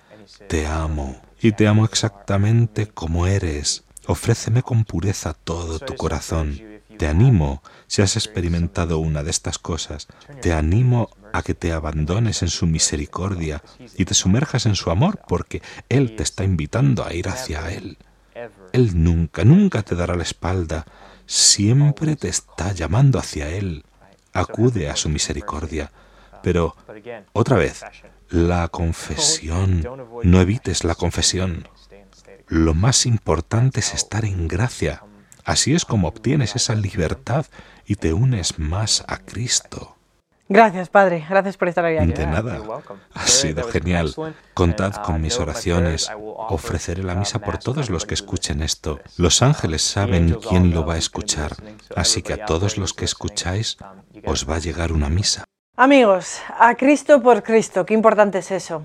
te 0.49 0.67
amo 0.67 1.21
y 1.41 1.53
te 1.53 1.67
amo 1.67 1.85
exactamente 1.85 2.87
como 2.87 3.27
eres. 3.27 3.85
Ofréceme 4.07 4.63
con 4.63 4.85
pureza 4.85 5.35
todo 5.35 5.79
tu 5.79 5.95
corazón. 5.95 6.61
Te 6.99 7.07
animo, 7.07 7.63
si 7.87 8.03
has 8.03 8.17
experimentado 8.17 8.99
una 8.99 9.23
de 9.23 9.31
estas 9.31 9.59
cosas, 9.59 10.09
te 10.41 10.53
animo 10.53 11.11
a 11.33 11.43
que 11.43 11.55
te 11.55 11.73
abandones 11.73 12.43
en 12.43 12.49
su 12.49 12.67
misericordia 12.67 13.63
y 13.97 14.05
te 14.05 14.15
sumerjas 14.15 14.67
en 14.67 14.77
su 14.77 14.91
amor, 14.91 15.21
porque 15.27 15.63
Él 15.89 16.15
te 16.17 16.23
está 16.23 16.45
invitando 16.45 17.05
a 17.05 17.15
ir 17.15 17.29
hacia 17.29 17.71
Él. 17.73 17.97
Él 18.73 19.03
nunca, 19.03 19.45
nunca 19.45 19.83
te 19.83 19.95
dará 19.95 20.15
la 20.17 20.23
espalda, 20.23 20.87
siempre 21.27 22.17
te 22.17 22.29
está 22.29 22.73
llamando 22.73 23.19
hacia 23.19 23.49
Él. 23.49 23.85
Acude 24.33 24.89
a 24.89 24.97
su 24.97 25.09
misericordia. 25.09 25.91
Pero, 26.43 26.77
otra 27.33 27.57
vez, 27.57 27.85
la 28.33 28.69
confesión, 28.69 29.87
no 30.23 30.41
evites 30.41 30.85
la 30.85 30.95
confesión. 30.95 31.69
Lo 32.49 32.73
más 32.75 33.05
importante 33.07 33.81
es 33.81 33.93
estar 33.95 34.25
en 34.25 34.49
gracia. 34.49 35.05
Así 35.45 35.75
es 35.75 35.85
como 35.85 36.09
obtienes 36.09 36.57
esa 36.57 36.75
libertad 36.75 37.47
y 37.87 37.97
te 37.97 38.13
unes 38.13 38.59
más 38.59 39.05
a 39.07 39.19
Cristo. 39.19 39.97
Gracias, 40.49 40.89
Padre. 40.89 41.25
Gracias 41.29 41.57
por 41.57 41.69
estar 41.69 41.85
aquí. 41.85 42.13
De 42.13 42.27
nada. 42.27 42.61
Ha 43.15 43.27
sido 43.27 43.69
genial. 43.69 44.15
Contad 44.55 44.93
con 45.05 45.21
mis 45.21 45.39
oraciones. 45.39 46.11
Ofreceré 46.49 47.03
la 47.03 47.15
misa 47.15 47.39
por 47.39 47.59
todos 47.59 47.91
los 47.91 48.07
que 48.07 48.15
escuchen 48.15 48.63
esto. 48.63 49.01
Los 49.17 49.43
ángeles 49.43 49.83
saben 49.83 50.39
quién 50.49 50.75
lo 50.75 50.85
va 50.85 50.95
a 50.95 50.99
escuchar. 50.99 51.57
Así 51.97 52.23
que 52.23 52.35
a 52.35 52.45
todos 52.45 52.77
los 52.77 52.93
que 52.93 53.05
escucháis 53.05 53.77
os 54.25 54.49
va 54.49 54.57
a 54.57 54.61
llegar 54.61 54.93
una 54.93 55.09
misa. 55.09 55.45
Amigos, 55.75 56.43
a 56.59 56.75
Cristo 56.75 57.23
por 57.23 57.43
Cristo. 57.43 57.87
Qué 57.87 57.95
importante 57.95 58.41
es 58.41 58.51
eso. 58.51 58.83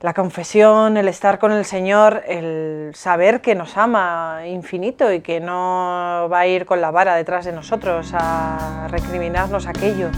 La 0.00 0.14
confesión, 0.14 0.96
el 0.96 1.08
estar 1.08 1.40
con 1.40 1.50
el 1.50 1.64
Señor, 1.64 2.22
el 2.28 2.92
saber 2.94 3.40
que 3.40 3.56
nos 3.56 3.76
ama 3.76 4.42
infinito 4.46 5.12
y 5.12 5.22
que 5.22 5.40
no 5.40 6.28
va 6.32 6.38
a 6.38 6.46
ir 6.46 6.66
con 6.66 6.80
la 6.80 6.92
vara 6.92 7.16
detrás 7.16 7.46
de 7.46 7.52
nosotros 7.52 8.12
a 8.14 8.86
recriminarnos 8.92 9.66
aquello 9.66 10.10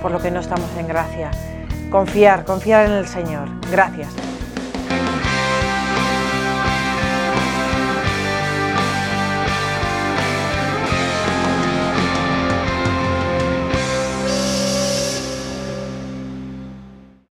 por 0.00 0.12
lo 0.12 0.20
que 0.20 0.30
no 0.30 0.38
estamos 0.38 0.70
en 0.78 0.86
gracia. 0.86 1.32
Confiar, 1.90 2.44
confiar 2.44 2.86
en 2.86 2.92
el 2.92 3.08
Señor. 3.08 3.48
Gracias. 3.68 4.14